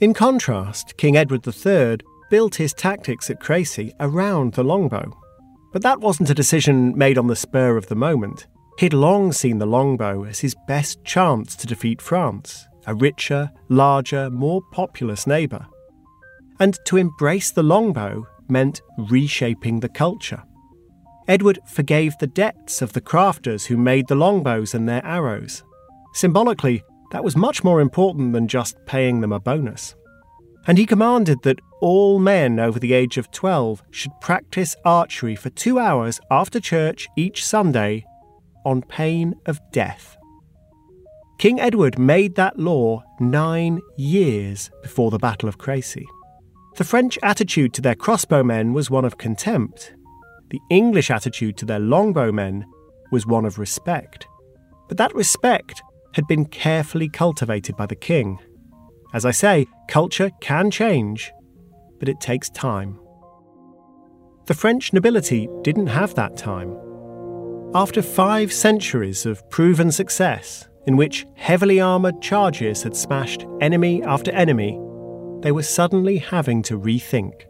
In 0.01 0.15
contrast, 0.15 0.97
King 0.97 1.17
Edward 1.17 1.47
III 1.47 1.99
built 2.31 2.57
his 2.57 2.75
tactics 2.75 3.31
at 3.31 3.41
Crécy 3.41 3.93
around 4.01 4.55
the 4.55 4.65
longbow. 4.65 5.17
But 5.73 5.83
that 5.83 6.01
wasn't 6.01 6.31
a 6.31 6.35
decision 6.35 6.97
made 6.97 7.19
on 7.19 7.27
the 7.27 7.37
spur 7.37 7.77
of 7.77 7.87
the 7.87 7.95
moment. 7.95 8.47
He'd 8.79 8.95
long 8.95 9.33
seen 9.33 9.59
the 9.59 9.67
longbow 9.67 10.23
as 10.23 10.39
his 10.39 10.55
best 10.69 11.05
chance 11.05 11.57
to 11.57 11.67
defeat 11.67 12.01
France, 12.01 12.65
a 12.87 12.95
richer, 12.95 13.51
larger, 13.69 14.31
more 14.31 14.63
populous 14.71 15.27
neighbour. 15.27 15.67
And 16.61 16.79
to 16.87 16.97
embrace 16.97 17.51
the 17.51 17.65
longbow 17.65 18.25
meant 18.49 18.81
reshaping 18.97 19.81
the 19.81 19.89
culture. 19.89 20.45
Edward 21.27 21.59
forgave 21.67 22.15
the 22.21 22.29
debts 22.29 22.81
of 22.81 22.93
the 22.93 23.01
crafters 23.01 23.67
who 23.67 23.77
made 23.77 24.07
the 24.07 24.15
longbows 24.15 24.75
and 24.75 24.89
their 24.89 25.05
arrows. 25.05 25.65
Symbolically, 26.15 26.85
that 27.11 27.25
was 27.25 27.37
much 27.37 27.65
more 27.65 27.81
important 27.81 28.33
than 28.33 28.47
just 28.47 28.77
paying 28.87 29.21
them 29.21 29.33
a 29.33 29.41
bonus. 29.41 29.97
And 30.69 30.79
he 30.79 30.87
commanded 30.87 31.43
that 31.43 31.59
all 31.81 32.21
men 32.21 32.61
over 32.61 32.79
the 32.79 32.93
age 32.93 33.19
of 33.19 33.33
12 33.33 33.83
should 33.91 34.13
practice 34.21 34.77
archery 34.85 35.35
for 35.35 35.51
two 35.51 35.81
hours 35.81 36.21
after 36.31 36.61
church 36.61 37.09
each 37.17 37.45
Sunday 37.45 38.05
on 38.69 38.83
pain 38.83 39.35
of 39.47 39.59
death. 39.73 40.15
King 41.39 41.59
Edward 41.59 41.99
made 41.99 42.35
that 42.35 42.59
law 42.59 43.03
nine 43.19 43.81
years 43.97 44.71
before 44.83 45.11
the 45.11 45.19
Battle 45.19 45.49
of 45.49 45.57
Crécy. 45.57 46.05
The 46.77 46.85
French 46.85 47.19
attitude 47.23 47.73
to 47.75 47.81
their 47.81 47.95
crossbowmen 47.95 48.75
was 48.75 48.91
one 48.91 49.07
of 49.07 49.17
contempt. 49.17 49.95
The 50.51 50.61
English 50.69 51.11
attitude 51.11 51.57
to 51.59 51.65
their 51.65 51.81
longbowmen 51.81 52.65
was 53.11 53.27
one 53.27 53.47
of 53.47 53.59
respect. 53.59 54.27
But 54.89 54.99
that 54.99 55.15
respect 55.15 55.83
had 56.13 56.27
been 56.27 56.45
carefully 56.45 57.09
cultivated 57.09 57.75
by 57.75 57.87
the 57.87 57.97
king. 57.97 58.39
As 59.15 59.25
I 59.25 59.31
say, 59.31 59.67
culture 59.89 60.31
can 60.43 60.71
change, 60.71 61.33
but 61.99 62.09
it 62.09 62.21
takes 62.21 62.51
time. 62.51 63.01
The 64.47 64.55
French 64.55 64.93
nobility 64.93 65.49
didn't 65.63 65.87
have 65.87 66.15
that 66.17 66.37
time. 66.37 66.88
After 67.75 68.01
five 68.01 68.51
centuries 68.51 69.27
of 69.27 69.49
proven 69.51 69.93
success, 69.93 70.67
in 70.87 70.97
which 70.97 71.27
heavily 71.35 71.83
armoured 71.83 72.23
charges 72.23 72.83
had 72.83 72.97
smashed 72.97 73.45
enemy 73.61 74.03
after 74.03 74.31
enemy, 74.33 74.81
they 75.41 75.53
were 75.53 75.63
suddenly 75.63 76.17
having 76.17 76.63
to 76.63 76.81
rethink. 76.81 77.43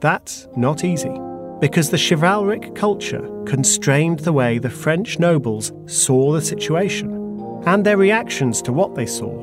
That's 0.00 0.48
not 0.56 0.82
easy, 0.82 1.14
because 1.60 1.90
the 1.90 1.98
chivalric 1.98 2.74
culture 2.74 3.28
constrained 3.44 4.20
the 4.20 4.32
way 4.32 4.58
the 4.58 4.70
French 4.70 5.18
nobles 5.18 5.72
saw 5.84 6.32
the 6.32 6.40
situation 6.40 7.12
and 7.66 7.84
their 7.84 7.98
reactions 7.98 8.62
to 8.62 8.72
what 8.72 8.94
they 8.94 9.06
saw. 9.06 9.42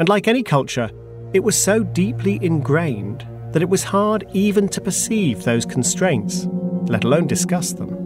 And 0.00 0.08
like 0.08 0.26
any 0.26 0.42
culture, 0.42 0.90
it 1.34 1.40
was 1.40 1.62
so 1.62 1.82
deeply 1.82 2.38
ingrained 2.40 3.28
that 3.52 3.60
it 3.60 3.68
was 3.68 3.84
hard 3.84 4.26
even 4.32 4.68
to 4.70 4.80
perceive 4.80 5.44
those 5.44 5.66
constraints, 5.66 6.46
let 6.88 7.04
alone 7.04 7.26
discuss 7.26 7.74
them. 7.74 8.05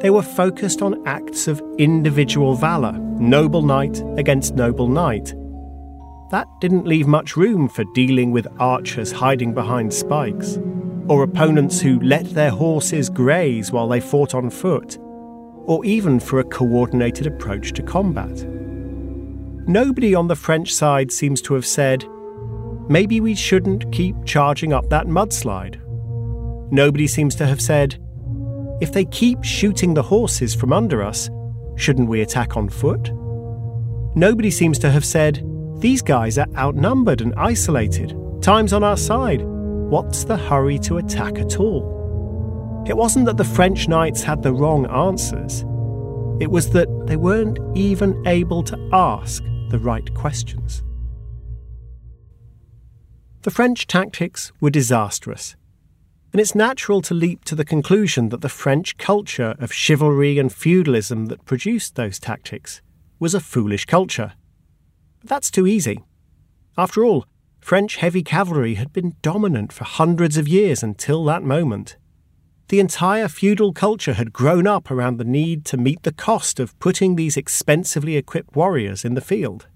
They 0.00 0.10
were 0.10 0.22
focused 0.22 0.82
on 0.82 1.06
acts 1.06 1.46
of 1.46 1.62
individual 1.78 2.54
valour, 2.54 2.92
noble 2.92 3.62
knight 3.62 4.02
against 4.16 4.54
noble 4.54 4.88
knight. 4.88 5.34
That 6.30 6.46
didn't 6.60 6.86
leave 6.86 7.06
much 7.06 7.36
room 7.36 7.68
for 7.68 7.84
dealing 7.94 8.30
with 8.30 8.46
archers 8.58 9.12
hiding 9.12 9.52
behind 9.52 9.92
spikes, 9.92 10.58
or 11.08 11.22
opponents 11.22 11.80
who 11.80 12.00
let 12.00 12.30
their 12.30 12.50
horses 12.50 13.10
graze 13.10 13.72
while 13.72 13.88
they 13.88 14.00
fought 14.00 14.34
on 14.34 14.48
foot 14.48 14.98
or 15.70 15.84
even 15.84 16.18
for 16.18 16.40
a 16.40 16.44
coordinated 16.44 17.28
approach 17.28 17.72
to 17.72 17.82
combat. 17.82 18.44
Nobody 19.68 20.16
on 20.16 20.26
the 20.26 20.34
French 20.34 20.74
side 20.74 21.12
seems 21.12 21.40
to 21.42 21.54
have 21.54 21.64
said, 21.64 22.04
maybe 22.88 23.20
we 23.20 23.36
shouldn't 23.36 23.92
keep 23.92 24.16
charging 24.24 24.72
up 24.72 24.88
that 24.90 25.06
mudslide. 25.06 25.80
Nobody 26.72 27.06
seems 27.06 27.36
to 27.36 27.46
have 27.46 27.60
said, 27.60 28.02
if 28.80 28.92
they 28.92 29.04
keep 29.04 29.44
shooting 29.44 29.94
the 29.94 30.02
horses 30.02 30.54
from 30.54 30.72
under 30.72 31.02
us, 31.02 31.28
shouldn't 31.76 32.08
we 32.08 32.20
attack 32.20 32.56
on 32.56 32.68
foot? 32.68 33.10
Nobody 34.14 34.50
seems 34.50 34.78
to 34.80 34.90
have 34.90 35.04
said, 35.04 35.44
these 35.78 36.02
guys 36.02 36.36
are 36.38 36.48
outnumbered 36.56 37.20
and 37.20 37.34
isolated. 37.36 38.14
Time's 38.42 38.72
on 38.72 38.84
our 38.84 38.96
side. 38.96 39.42
What's 39.42 40.24
the 40.24 40.36
hurry 40.36 40.78
to 40.80 40.98
attack 40.98 41.38
at 41.38 41.58
all? 41.58 42.84
It 42.88 42.96
wasn't 42.96 43.26
that 43.26 43.36
the 43.36 43.44
French 43.44 43.88
knights 43.88 44.22
had 44.22 44.42
the 44.42 44.52
wrong 44.52 44.86
answers, 44.86 45.64
it 46.40 46.50
was 46.50 46.70
that 46.70 46.88
they 47.06 47.16
weren't 47.16 47.58
even 47.76 48.26
able 48.26 48.62
to 48.62 48.88
ask 48.92 49.42
the 49.68 49.78
right 49.78 50.12
questions. 50.14 50.82
The 53.42 53.50
French 53.50 53.86
tactics 53.86 54.50
were 54.60 54.70
disastrous, 54.70 55.56
and 56.32 56.40
it's 56.40 56.54
natural 56.54 57.02
to 57.02 57.14
leap 57.14 57.44
to 57.44 57.54
the 57.54 57.64
conclusion 57.64 58.28
that 58.28 58.40
the 58.40 58.48
French 58.48 58.96
culture 58.98 59.54
of 59.58 59.72
chivalry 59.72 60.38
and 60.38 60.52
feudalism 60.52 61.26
that 61.26 61.44
produced 61.44 61.96
those 61.96 62.18
tactics 62.18 62.80
was 63.18 63.34
a 63.34 63.40
foolish 63.40 63.84
culture. 63.84 64.32
But 65.20 65.28
that's 65.28 65.50
too 65.50 65.66
easy. 65.66 66.04
After 66.78 67.04
all, 67.04 67.26
French 67.60 67.96
heavy 67.96 68.22
cavalry 68.22 68.74
had 68.74 68.92
been 68.92 69.16
dominant 69.22 69.72
for 69.72 69.84
hundreds 69.84 70.36
of 70.36 70.48
years 70.48 70.82
until 70.82 71.24
that 71.26 71.42
moment. 71.42 71.96
The 72.68 72.80
entire 72.80 73.28
feudal 73.28 73.72
culture 73.72 74.14
had 74.14 74.32
grown 74.32 74.66
up 74.66 74.90
around 74.90 75.16
the 75.16 75.24
need 75.24 75.64
to 75.66 75.76
meet 75.76 76.04
the 76.04 76.12
cost 76.12 76.60
of 76.60 76.78
putting 76.78 77.16
these 77.16 77.36
expensively 77.36 78.16
equipped 78.16 78.54
warriors 78.54 79.04
in 79.04 79.14
the 79.14 79.20
field. 79.20 79.66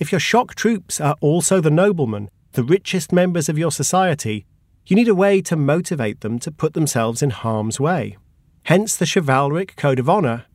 If 0.00 0.10
your 0.10 0.18
shock 0.18 0.56
troops 0.56 1.00
are 1.00 1.14
also 1.20 1.60
the 1.60 1.70
noblemen, 1.70 2.28
the 2.52 2.64
richest 2.64 3.12
members 3.12 3.48
of 3.48 3.56
your 3.56 3.70
society, 3.70 4.44
you 4.86 4.96
need 4.96 5.08
a 5.08 5.14
way 5.14 5.40
to 5.42 5.56
motivate 5.56 6.20
them 6.20 6.38
to 6.40 6.50
put 6.50 6.74
themselves 6.74 7.22
in 7.22 7.30
harm's 7.30 7.78
way. 7.78 8.16
Hence 8.64 8.96
the 8.96 9.06
chivalric 9.06 9.76
code 9.76 9.98
of 9.98 10.08
honour, 10.08 10.46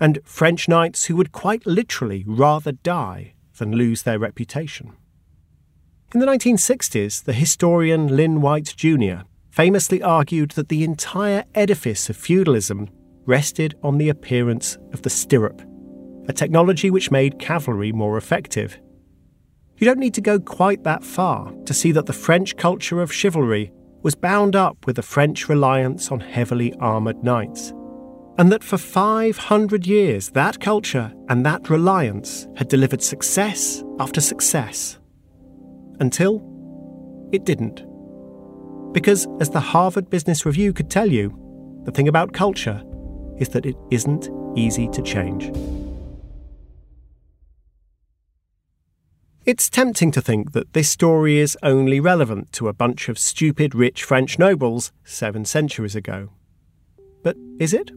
and 0.00 0.20
French 0.24 0.68
knights 0.68 1.06
who 1.06 1.16
would 1.16 1.32
quite 1.32 1.66
literally 1.66 2.24
rather 2.26 2.72
die 2.72 3.34
than 3.58 3.72
lose 3.72 4.02
their 4.02 4.18
reputation. 4.18 4.92
In 6.14 6.20
the 6.20 6.26
1960s, 6.26 7.24
the 7.24 7.32
historian 7.32 8.16
Lynn 8.16 8.40
White 8.40 8.74
Jr 8.76 9.22
famously 9.58 10.00
argued 10.00 10.52
that 10.52 10.68
the 10.68 10.84
entire 10.84 11.44
edifice 11.52 12.08
of 12.08 12.16
feudalism 12.16 12.88
rested 13.24 13.74
on 13.82 13.98
the 13.98 14.08
appearance 14.08 14.78
of 14.92 15.02
the 15.02 15.10
stirrup, 15.10 15.60
a 16.28 16.32
technology 16.32 16.92
which 16.92 17.10
made 17.10 17.40
cavalry 17.40 17.90
more 17.90 18.16
effective. 18.16 18.78
You 19.78 19.84
don't 19.84 20.00
need 20.00 20.14
to 20.14 20.20
go 20.20 20.40
quite 20.40 20.82
that 20.82 21.04
far 21.04 21.52
to 21.66 21.72
see 21.72 21.92
that 21.92 22.06
the 22.06 22.12
French 22.12 22.56
culture 22.56 23.00
of 23.00 23.12
chivalry 23.12 23.70
was 24.02 24.16
bound 24.16 24.56
up 24.56 24.86
with 24.86 24.96
the 24.96 25.02
French 25.02 25.48
reliance 25.48 26.10
on 26.10 26.18
heavily 26.18 26.74
armoured 26.80 27.22
knights. 27.22 27.72
And 28.38 28.50
that 28.50 28.64
for 28.64 28.76
500 28.76 29.86
years, 29.86 30.30
that 30.30 30.58
culture 30.60 31.12
and 31.28 31.46
that 31.46 31.70
reliance 31.70 32.48
had 32.56 32.66
delivered 32.68 33.02
success 33.02 33.84
after 34.00 34.20
success. 34.20 34.98
Until 36.00 36.42
it 37.32 37.44
didn't. 37.44 37.84
Because, 38.92 39.28
as 39.38 39.50
the 39.50 39.60
Harvard 39.60 40.10
Business 40.10 40.44
Review 40.44 40.72
could 40.72 40.90
tell 40.90 41.08
you, 41.08 41.32
the 41.84 41.92
thing 41.92 42.08
about 42.08 42.32
culture 42.32 42.82
is 43.38 43.50
that 43.50 43.66
it 43.66 43.76
isn't 43.92 44.28
easy 44.56 44.88
to 44.88 45.02
change. 45.02 45.52
It's 49.48 49.70
tempting 49.70 50.10
to 50.10 50.20
think 50.20 50.52
that 50.52 50.74
this 50.74 50.90
story 50.90 51.38
is 51.38 51.56
only 51.62 52.00
relevant 52.00 52.52
to 52.52 52.68
a 52.68 52.74
bunch 52.74 53.08
of 53.08 53.18
stupid 53.18 53.74
rich 53.74 54.04
French 54.04 54.38
nobles 54.38 54.92
seven 55.04 55.46
centuries 55.46 55.96
ago. 55.96 56.28
But 57.22 57.34
is 57.58 57.72
it? 57.72 57.88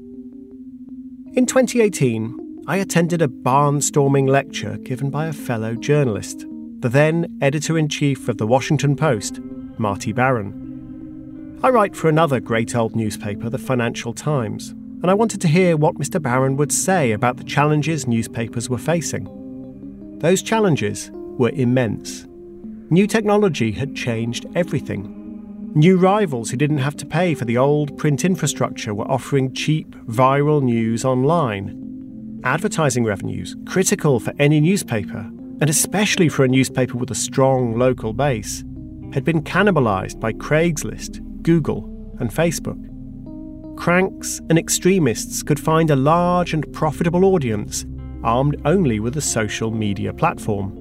In 1.33 1.45
2018, 1.45 2.63
I 2.67 2.77
attended 2.77 3.21
a 3.21 3.27
barnstorming 3.27 4.29
lecture 4.29 4.77
given 4.77 5.09
by 5.09 5.25
a 5.25 5.33
fellow 5.33 5.75
journalist, 5.75 6.45
the 6.79 6.87
then 6.87 7.37
editor 7.41 7.77
in 7.77 7.89
chief 7.89 8.29
of 8.29 8.37
the 8.37 8.47
Washington 8.47 8.95
Post, 8.95 9.41
Marty 9.77 10.13
Baron. 10.13 11.59
I 11.61 11.69
write 11.69 11.97
for 11.97 12.07
another 12.07 12.39
great 12.39 12.77
old 12.77 12.95
newspaper, 12.95 13.49
the 13.49 13.57
Financial 13.57 14.13
Times, 14.13 14.69
and 14.69 15.11
I 15.11 15.15
wanted 15.15 15.41
to 15.41 15.49
hear 15.49 15.75
what 15.75 15.95
Mr. 15.95 16.21
Baron 16.21 16.55
would 16.55 16.71
say 16.71 17.11
about 17.11 17.35
the 17.35 17.43
challenges 17.43 18.07
newspapers 18.07 18.69
were 18.69 18.77
facing. 18.77 19.27
Those 20.21 20.41
challenges 20.41 21.11
were 21.37 21.51
immense. 21.51 22.25
New 22.89 23.07
technology 23.07 23.71
had 23.71 23.95
changed 23.95 24.45
everything. 24.55 25.17
New 25.73 25.97
rivals 25.97 26.49
who 26.49 26.57
didn't 26.57 26.79
have 26.79 26.97
to 26.97 27.05
pay 27.05 27.33
for 27.33 27.45
the 27.45 27.57
old 27.57 27.97
print 27.97 28.25
infrastructure 28.25 28.93
were 28.93 29.09
offering 29.09 29.53
cheap, 29.53 29.95
viral 30.07 30.61
news 30.61 31.05
online. 31.05 32.41
Advertising 32.43 33.05
revenues, 33.05 33.55
critical 33.65 34.19
for 34.19 34.33
any 34.39 34.59
newspaper, 34.59 35.19
and 35.61 35.69
especially 35.69 36.27
for 36.27 36.43
a 36.43 36.49
newspaper 36.49 36.97
with 36.97 37.11
a 37.11 37.15
strong 37.15 37.77
local 37.77 38.11
base, 38.11 38.65
had 39.13 39.23
been 39.23 39.41
cannibalized 39.41 40.19
by 40.19 40.33
Craigslist, 40.33 41.21
Google, 41.43 42.15
and 42.19 42.29
Facebook. 42.29 42.77
Cranks 43.77 44.41
and 44.49 44.59
extremists 44.59 45.41
could 45.41 45.59
find 45.59 45.89
a 45.89 45.95
large 45.95 46.53
and 46.53 46.71
profitable 46.73 47.23
audience 47.23 47.85
armed 48.23 48.59
only 48.65 48.99
with 48.99 49.15
a 49.15 49.21
social 49.21 49.71
media 49.71 50.11
platform 50.11 50.80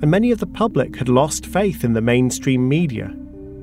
and 0.00 0.10
many 0.10 0.30
of 0.30 0.38
the 0.38 0.46
public 0.46 0.96
had 0.96 1.08
lost 1.08 1.46
faith 1.46 1.84
in 1.84 1.92
the 1.92 2.00
mainstream 2.00 2.68
media. 2.68 3.12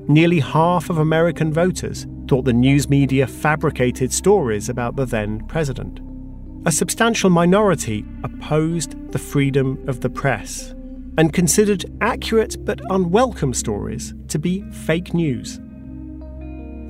Nearly 0.08 0.40
half 0.40 0.90
of 0.90 0.98
American 0.98 1.52
voters 1.52 2.06
thought 2.28 2.44
the 2.44 2.52
news 2.52 2.88
media 2.88 3.26
fabricated 3.26 4.12
stories 4.12 4.68
about 4.68 4.96
the 4.96 5.04
then 5.04 5.46
president. 5.46 6.00
A 6.66 6.72
substantial 6.72 7.30
minority 7.30 8.04
opposed 8.22 9.12
the 9.12 9.18
freedom 9.18 9.82
of 9.88 10.00
the 10.00 10.10
press 10.10 10.74
and 11.18 11.32
considered 11.32 11.84
accurate 12.00 12.64
but 12.64 12.80
unwelcome 12.90 13.54
stories 13.54 14.14
to 14.28 14.38
be 14.38 14.62
fake 14.70 15.14
news. 15.14 15.60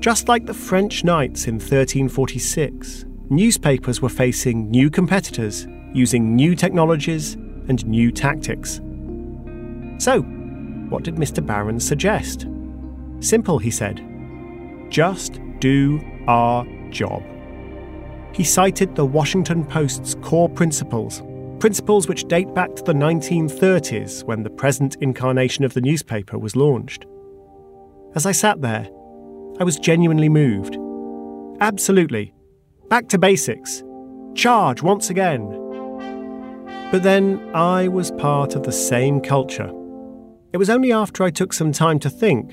Just 0.01 0.29
like 0.29 0.47
the 0.47 0.55
French 0.55 1.05
knights 1.05 1.47
in 1.47 1.55
1346, 1.55 3.05
newspapers 3.31 4.03
were 4.03 4.09
facing 4.09 4.71
new 4.71 4.91
competitors 4.91 5.67
using 5.93 6.35
new 6.35 6.55
technologies 6.55 7.35
and 7.69 7.85
new 7.87 8.11
tactics. 8.11 8.81
So, 9.99 10.23
what 10.89 11.03
did 11.03 11.17
Mr. 11.17 11.45
Baron 11.45 11.81
suggest? 11.81 12.47
Simple, 13.21 13.59
he 13.59 13.71
said. 13.71 14.03
Just 14.91 15.41
do 15.59 16.01
our 16.29 16.65
job. 16.91 17.23
He 18.33 18.45
cited 18.45 18.95
the 18.95 19.07
Washington 19.07 19.65
Post's 19.65 20.15
core 20.17 20.49
principles, 20.49 21.23
principles 21.59 22.07
which 22.07 22.25
date 22.25 22.53
back 22.55 22.75
to 22.77 22.83
the 22.83 22.93
1930s 22.93 24.25
when 24.25 24.43
the 24.43 24.51
present 24.51 24.97
incarnation 25.01 25.65
of 25.65 25.75
the 25.75 25.81
newspaper 25.81 26.39
was 26.39 26.55
launched. 26.55 27.07
As 28.15 28.27
I 28.27 28.33
sat 28.33 28.61
there, 28.61 28.89
I 29.59 29.65
was 29.65 29.79
genuinely 29.79 30.29
moved. 30.29 30.77
Absolutely. 31.61 32.35
Back 32.89 33.09
to 33.09 33.19
basics. 33.19 33.83
Charge 34.35 34.83
once 34.83 35.09
again. 35.09 35.49
But 36.93 37.03
then 37.03 37.51
I 37.55 37.89
was 37.89 38.11
part 38.13 38.55
of 38.55 38.63
the 38.63 38.73
same 38.73 39.21
culture 39.21 39.73
it 40.57 40.59
was 40.59 40.71
only 40.71 40.91
after 40.91 41.23
I 41.23 41.29
took 41.29 41.53
some 41.53 41.71
time 41.71 41.99
to 41.99 42.09
think 42.09 42.51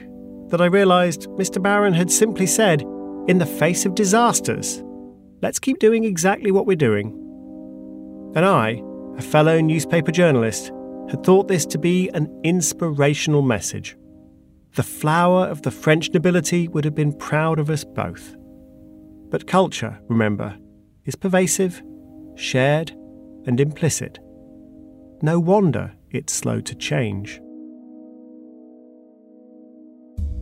that 0.49 0.59
I 0.59 0.65
realised 0.65 1.29
Mr. 1.39 1.63
Baron 1.63 1.93
had 1.93 2.11
simply 2.11 2.45
said, 2.45 2.81
in 3.29 3.37
the 3.37 3.45
face 3.45 3.85
of 3.85 3.95
disasters, 3.95 4.83
let's 5.41 5.57
keep 5.57 5.79
doing 5.79 6.03
exactly 6.03 6.51
what 6.51 6.65
we're 6.65 6.75
doing. 6.75 7.13
And 8.35 8.45
I, 8.45 8.83
a 9.15 9.21
fellow 9.21 9.61
newspaper 9.61 10.11
journalist, 10.11 10.73
had 11.09 11.23
thought 11.23 11.47
this 11.47 11.65
to 11.67 11.77
be 11.77 12.09
an 12.09 12.27
inspirational 12.43 13.41
message. 13.41 13.95
The 14.75 14.83
flower 14.83 15.45
of 15.45 15.61
the 15.61 15.71
French 15.71 16.09
nobility 16.13 16.67
would 16.67 16.83
have 16.83 16.95
been 16.95 17.13
proud 17.13 17.57
of 17.57 17.69
us 17.69 17.85
both. 17.85 18.35
But 19.29 19.47
culture, 19.47 19.97
remember, 20.09 20.57
is 21.05 21.15
pervasive, 21.15 21.81
shared, 22.35 22.91
and 23.45 23.61
implicit. 23.61 24.19
No 25.21 25.39
wonder 25.39 25.93
it's 26.11 26.33
slow 26.33 26.59
to 26.59 26.75
change. 26.75 27.39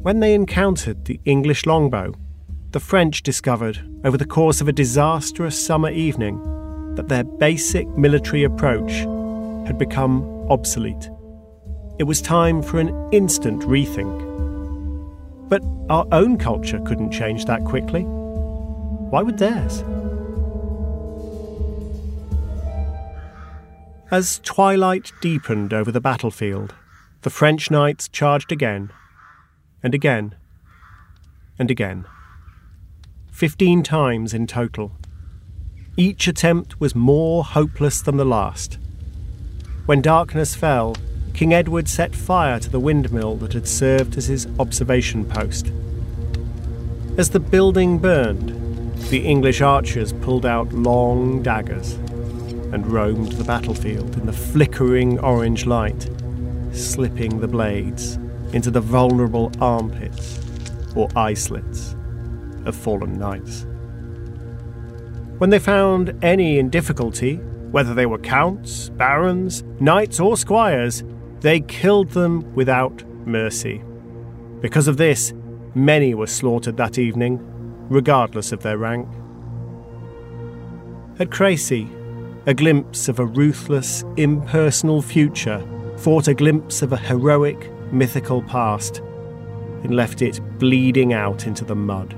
When 0.02 0.20
they 0.20 0.34
encountered 0.34 1.06
the 1.06 1.20
English 1.26 1.68
longbow, 1.68 2.16
the 2.72 2.80
French 2.80 3.22
discovered, 3.22 3.88
over 4.04 4.18
the 4.18 4.26
course 4.26 4.60
of 4.60 4.68
a 4.68 4.74
disastrous 4.74 5.64
summer 5.64 5.92
evening, 5.92 6.96
that 6.96 7.08
their 7.08 7.24
basic 7.24 7.88
military 7.90 8.44
approach 8.44 8.92
had 9.68 9.78
become 9.78 10.24
obsolete. 10.50 11.08
It 12.00 12.06
was 12.06 12.20
time 12.20 12.64
for 12.64 12.80
an 12.80 12.90
instant 13.12 13.62
rethink. 13.62 14.18
But 15.48 15.62
our 15.92 16.08
own 16.12 16.40
culture 16.40 16.80
couldn't 16.80 17.12
change 17.12 17.46
that 17.46 17.64
quickly. 17.64 18.02
Why 18.02 19.22
would 19.22 19.38
theirs? 19.38 19.84
As 24.10 24.40
twilight 24.40 25.12
deepened 25.22 25.76
over 25.76 25.92
the 25.92 26.02
battlefield, 26.02 26.74
the 27.22 27.30
French 27.30 27.70
knights 27.70 28.08
charged 28.08 28.52
again 28.52 28.92
and 29.84 29.94
again, 29.96 30.36
and 31.58 31.72
again. 31.72 32.06
Fifteen 33.32 33.82
times 33.84 34.34
in 34.34 34.48
total. 34.48 34.92
Each 35.98 36.28
attempt 36.28 36.80
was 36.80 36.96
more 36.96 37.44
hopeless 37.44 38.02
than 38.02 38.18
the 38.18 38.26
last. 38.26 38.78
When 39.86 40.02
darkness 40.02 40.56
fell, 40.56 40.96
King 41.34 41.54
Edward 41.54 41.88
set 41.88 42.16
fire 42.16 42.60
to 42.60 42.70
the 42.70 42.80
windmill 42.80 43.36
that 43.38 43.54
had 43.54 43.68
served 43.68 44.18
as 44.18 44.28
his 44.28 44.48
observation 44.60 45.26
post. 45.26 45.72
As 47.18 47.30
the 47.30 47.40
building 47.40 47.98
burned, 47.98 48.94
the 49.10 49.26
English 49.26 49.62
archers 49.62 50.14
pulled 50.14 50.46
out 50.46 50.72
long 50.72 51.42
daggers 51.42 51.94
and 52.74 52.88
roamed 52.88 53.34
the 53.34 53.44
battlefield 53.44 54.16
in 54.16 54.26
the 54.26 54.34
flickering 54.34 55.20
orange 55.20 55.66
light, 55.66 56.10
slipping 56.72 57.40
the 57.40 57.48
blades 57.48 58.18
into 58.54 58.72
the 58.72 58.82
vulnerable 58.82 59.52
armpits 59.60 60.40
or 60.96 61.08
eye 61.16 61.34
slits 61.34 61.96
of 62.66 62.76
fallen 62.76 63.18
knights. 63.18 63.66
When 65.38 65.50
they 65.50 65.60
found 65.60 66.14
any 66.22 66.60
in 66.60 66.70
difficulty, 66.70 67.38
whether 67.72 67.94
they 67.94 68.06
were 68.06 68.20
counts, 68.20 68.90
barons, 68.90 69.64
knights, 69.80 70.20
or 70.20 70.38
squires, 70.38 71.04
they 71.40 71.62
killed 71.62 72.10
them 72.10 72.54
without 72.54 73.04
mercy. 73.26 73.82
Because 74.60 74.88
of 74.88 74.98
this, 74.98 75.34
many 75.74 76.14
were 76.14 76.28
slaughtered 76.28 76.78
that 76.78 77.00
evening, 77.00 77.40
regardless 77.90 78.52
of 78.52 78.62
their 78.62 78.78
rank. 78.78 79.08
At 81.18 81.30
Crécy, 81.30 81.90
a 82.46 82.54
glimpse 82.54 83.08
of 83.08 83.20
a 83.20 83.26
ruthless, 83.26 84.04
impersonal 84.18 85.02
future 85.02 85.66
fought 85.98 86.28
a 86.28 86.34
glimpse 86.34 86.82
of 86.82 86.94
a 86.94 86.98
heroic, 86.98 87.72
mythical 87.92 88.42
past 88.42 89.02
and 89.84 89.96
left 89.96 90.22
it 90.22 90.40
bleeding 90.60 91.14
out 91.14 91.48
into 91.48 91.66
the 91.66 91.76
mud. 91.76 92.16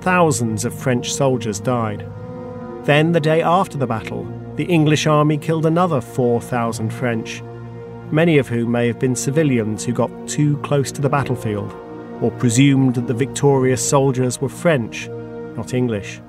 Thousands 0.00 0.64
of 0.64 0.78
French 0.78 1.12
soldiers 1.12 1.60
died. 1.60 2.06
Then, 2.84 3.12
the 3.12 3.20
day 3.20 3.42
after 3.42 3.76
the 3.76 3.86
battle, 3.86 4.24
the 4.56 4.64
English 4.64 5.06
army 5.06 5.36
killed 5.36 5.66
another 5.66 6.00
4,000 6.00 6.92
French, 6.92 7.42
many 8.10 8.38
of 8.38 8.48
whom 8.48 8.70
may 8.70 8.86
have 8.86 8.98
been 8.98 9.16
civilians 9.16 9.84
who 9.84 9.92
got 9.92 10.28
too 10.28 10.56
close 10.58 10.92
to 10.92 11.02
the 11.02 11.08
battlefield 11.08 11.72
or 12.22 12.30
presumed 12.32 12.94
that 12.94 13.06
the 13.06 13.14
victorious 13.14 13.86
soldiers 13.86 14.40
were 14.40 14.48
French, 14.48 15.08
not 15.56 15.74
English. 15.74 16.20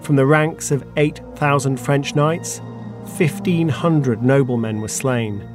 From 0.00 0.16
the 0.16 0.26
ranks 0.26 0.70
of 0.70 0.84
8,000 0.96 1.78
French 1.78 2.14
knights, 2.14 2.58
1,500 3.18 4.22
noblemen 4.22 4.80
were 4.80 4.88
slain, 4.88 5.46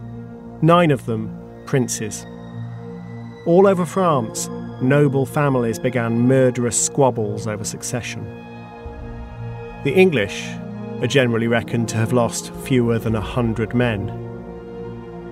nine 0.61 0.91
of 0.91 1.05
them 1.05 1.37
princes. 1.65 2.25
All 3.45 3.67
over 3.67 3.85
France, 3.85 4.47
noble 4.81 5.25
families 5.25 5.79
began 5.79 6.27
murderous 6.27 6.79
squabbles 6.79 7.47
over 7.47 7.63
succession. 7.63 8.23
The 9.83 9.93
English 9.93 10.47
are 11.01 11.07
generally 11.07 11.47
reckoned 11.47 11.89
to 11.89 11.97
have 11.97 12.13
lost 12.13 12.53
fewer 12.53 12.99
than 12.99 13.15
a 13.15 13.21
hundred 13.21 13.73
men. 13.73 14.17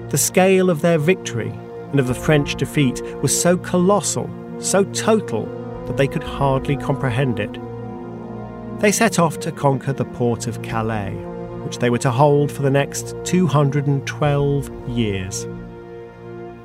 The 0.10 0.18
scale 0.18 0.72
of 0.72 0.82
their 0.82 0.98
victory 0.98 1.50
and 1.92 2.00
of 2.00 2.08
the 2.08 2.16
French 2.16 2.56
defeat 2.56 3.02
was 3.22 3.40
so 3.40 3.58
colossal, 3.58 4.30
so 4.60 4.84
total, 4.86 5.46
that 5.86 5.98
they 5.98 6.08
could 6.08 6.24
hardly 6.24 6.76
comprehend 6.78 7.40
it. 7.40 7.60
They 8.80 8.92
set 8.92 9.20
off 9.20 9.40
to 9.42 9.52
conquer 9.52 9.94
the 9.94 10.06
port 10.06 10.48
of 10.48 10.62
Calais, 10.62 11.16
which 11.64 11.80
they 11.80 11.90
were 11.90 11.98
to 12.00 12.12
hold 12.12 12.52
for 12.52 12.62
the 12.62 12.70
next 12.72 13.16
212 13.26 14.90
years. 14.90 15.48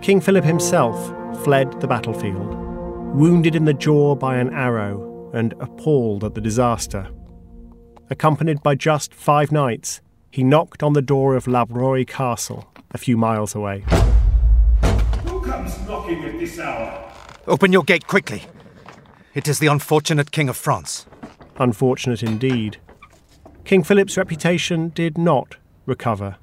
King 0.00 0.20
Philip 0.20 0.44
himself 0.44 0.96
fled 1.44 1.80
the 1.80 1.86
battlefield, 1.86 2.54
wounded 3.14 3.54
in 3.54 3.64
the 3.64 3.74
jaw 3.74 4.14
by 4.14 4.36
an 4.36 4.52
arrow 4.52 5.30
and 5.32 5.52
appalled 5.60 6.24
at 6.24 6.34
the 6.34 6.40
disaster. 6.40 7.08
Accompanied 8.10 8.62
by 8.62 8.74
just 8.74 9.14
five 9.14 9.50
knights, 9.50 10.00
he 10.30 10.44
knocked 10.44 10.82
on 10.82 10.92
the 10.92 11.02
door 11.02 11.34
of 11.34 11.46
Labroye 11.46 12.06
Castle, 12.06 12.70
a 12.90 12.98
few 12.98 13.16
miles 13.16 13.54
away. 13.54 13.84
Who 15.24 15.40
comes 15.40 15.78
knocking 15.88 16.24
at 16.24 16.38
this 16.38 16.58
hour? 16.58 17.12
Open 17.46 17.72
your 17.72 17.82
gate 17.82 18.06
quickly. 18.06 18.42
It 19.34 19.48
is 19.48 19.58
the 19.58 19.66
unfortunate 19.66 20.30
King 20.30 20.48
of 20.48 20.56
France. 20.56 21.06
Unfortunate 21.56 22.22
indeed. 22.22 22.78
King 23.64 23.82
Philip's 23.82 24.18
reputation 24.18 24.90
did 24.90 25.16
not 25.16 25.56
recover. 25.86 26.36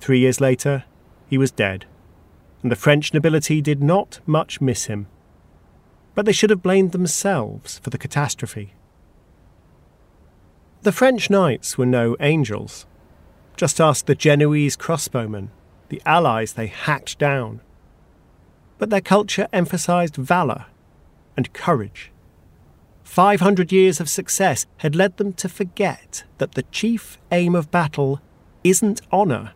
Three 0.00 0.20
years 0.20 0.40
later, 0.40 0.84
he 1.28 1.36
was 1.36 1.50
dead, 1.50 1.84
and 2.62 2.72
the 2.72 2.76
French 2.76 3.12
nobility 3.12 3.60
did 3.60 3.82
not 3.82 4.20
much 4.24 4.58
miss 4.58 4.86
him. 4.86 5.06
But 6.14 6.24
they 6.24 6.32
should 6.32 6.48
have 6.48 6.62
blamed 6.62 6.92
themselves 6.92 7.78
for 7.80 7.90
the 7.90 7.98
catastrophe. 7.98 8.72
The 10.80 10.92
French 10.92 11.28
knights 11.28 11.76
were 11.76 11.86
no 11.86 12.16
angels. 12.20 12.86
Just 13.56 13.78
ask 13.78 14.06
the 14.06 14.14
Genoese 14.14 14.76
crossbowmen, 14.76 15.48
the 15.90 16.00
allies 16.06 16.54
they 16.54 16.68
hacked 16.68 17.18
down. 17.18 17.60
But 18.78 18.88
their 18.88 19.02
culture 19.02 19.48
emphasized 19.52 20.16
valour 20.16 20.66
and 21.36 21.52
courage. 21.52 22.12
500 23.04 23.70
years 23.70 24.00
of 24.00 24.08
success 24.08 24.66
had 24.78 24.96
led 24.96 25.18
them 25.18 25.32
to 25.34 25.48
forget 25.48 26.24
that 26.38 26.52
the 26.52 26.64
chief 26.64 27.18
aim 27.30 27.54
of 27.54 27.70
battle 27.70 28.20
isn't 28.64 29.02
honour, 29.12 29.52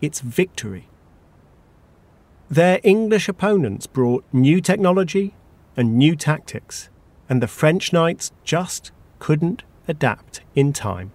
it's 0.00 0.20
victory. 0.20 0.88
Their 2.48 2.80
English 2.82 3.28
opponents 3.28 3.86
brought 3.86 4.24
new 4.32 4.60
technology 4.60 5.34
and 5.76 5.98
new 5.98 6.16
tactics, 6.16 6.88
and 7.28 7.42
the 7.42 7.48
French 7.48 7.92
knights 7.92 8.32
just 8.44 8.92
couldn't 9.18 9.64
adapt 9.86 10.40
in 10.54 10.72
time. 10.72 11.12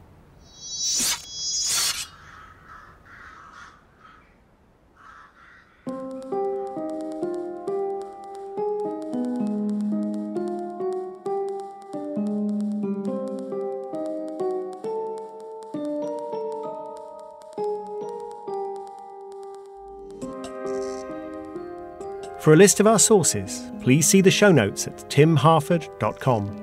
For 22.43 22.51
a 22.51 22.57
list 22.57 22.81
of 22.81 22.87
our 22.87 22.99
sources, 22.99 23.71
please 23.81 24.05
see 24.05 24.19
the 24.19 24.29
show 24.29 24.51
notes 24.51 24.85
at 24.85 24.97
timharford.com. 25.09 26.59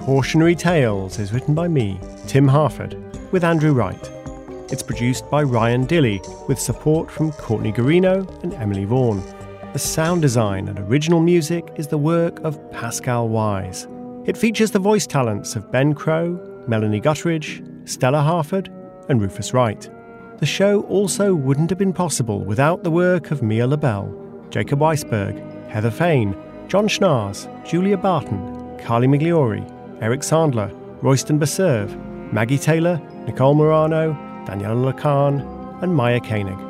Cautionary 0.00 0.56
Tales 0.56 1.20
is 1.20 1.32
written 1.32 1.54
by 1.54 1.68
me, 1.68 2.00
Tim 2.26 2.48
Harford, 2.48 2.96
with 3.30 3.44
Andrew 3.44 3.72
Wright. 3.72 4.10
It's 4.72 4.82
produced 4.82 5.30
by 5.30 5.44
Ryan 5.44 5.86
Dilley, 5.86 6.18
with 6.48 6.58
support 6.58 7.08
from 7.08 7.30
Courtney 7.30 7.72
Guarino 7.72 8.42
and 8.42 8.52
Emily 8.54 8.84
Vaughan. 8.84 9.35
The 9.76 9.80
sound 9.80 10.22
design 10.22 10.68
and 10.68 10.78
original 10.78 11.20
music 11.20 11.70
is 11.76 11.86
the 11.86 11.98
work 11.98 12.40
of 12.40 12.58
Pascal 12.72 13.28
Wyse. 13.28 13.86
It 14.26 14.34
features 14.34 14.70
the 14.70 14.78
voice 14.78 15.06
talents 15.06 15.54
of 15.54 15.70
Ben 15.70 15.92
Crowe, 15.92 16.40
Melanie 16.66 16.98
Guttridge, 16.98 17.62
Stella 17.86 18.22
Harford, 18.22 18.72
and 19.10 19.20
Rufus 19.20 19.52
Wright. 19.52 19.90
The 20.38 20.46
show 20.46 20.80
also 20.84 21.34
wouldn't 21.34 21.68
have 21.68 21.78
been 21.78 21.92
possible 21.92 22.42
without 22.42 22.84
the 22.84 22.90
work 22.90 23.30
of 23.30 23.42
Mia 23.42 23.66
Lobel, 23.66 24.08
Jacob 24.48 24.78
Weisberg, 24.78 25.36
Heather 25.68 25.90
Fain, 25.90 26.34
John 26.68 26.88
Schnars, 26.88 27.46
Julia 27.66 27.98
Barton, 27.98 28.78
Carly 28.78 29.06
Migliori, 29.06 29.62
Eric 30.00 30.22
Sandler, 30.22 30.72
Royston 31.02 31.38
Beserve, 31.38 31.94
Maggie 32.32 32.56
Taylor, 32.56 32.98
Nicole 33.26 33.52
Morano, 33.52 34.14
Daniela 34.46 34.90
Lacan, 34.90 35.82
and 35.82 35.94
Maya 35.94 36.20
Koenig. 36.20 36.65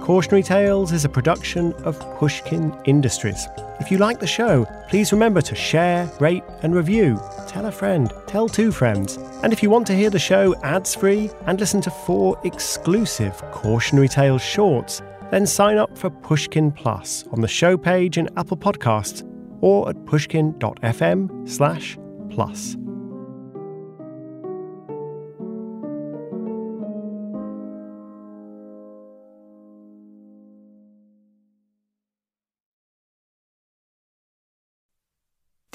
Cautionary 0.00 0.42
Tales 0.42 0.92
is 0.92 1.04
a 1.04 1.08
production 1.08 1.72
of 1.84 1.98
Pushkin 2.18 2.76
Industries. 2.84 3.48
If 3.80 3.90
you 3.90 3.98
like 3.98 4.20
the 4.20 4.26
show, 4.26 4.66
please 4.88 5.12
remember 5.12 5.42
to 5.42 5.54
share, 5.54 6.10
rate, 6.20 6.44
and 6.62 6.74
review. 6.74 7.20
Tell 7.46 7.66
a 7.66 7.72
friend, 7.72 8.12
tell 8.26 8.48
two 8.48 8.70
friends. 8.70 9.16
And 9.42 9.52
if 9.52 9.62
you 9.62 9.70
want 9.70 9.86
to 9.88 9.96
hear 9.96 10.10
the 10.10 10.18
show 10.18 10.54
ads 10.62 10.94
free 10.94 11.30
and 11.46 11.58
listen 11.58 11.80
to 11.82 11.90
four 11.90 12.40
exclusive 12.44 13.36
Cautionary 13.50 14.08
Tales 14.08 14.42
shorts, 14.42 15.02
then 15.30 15.46
sign 15.46 15.76
up 15.76 15.98
for 15.98 16.08
Pushkin 16.08 16.70
Plus 16.70 17.24
on 17.32 17.40
the 17.40 17.48
show 17.48 17.76
page 17.76 18.16
in 18.16 18.28
Apple 18.36 18.56
Podcasts 18.56 19.22
or 19.60 19.88
at 19.88 20.06
pushkin.fm 20.06 21.48
slash 21.48 21.98
plus. 22.30 22.76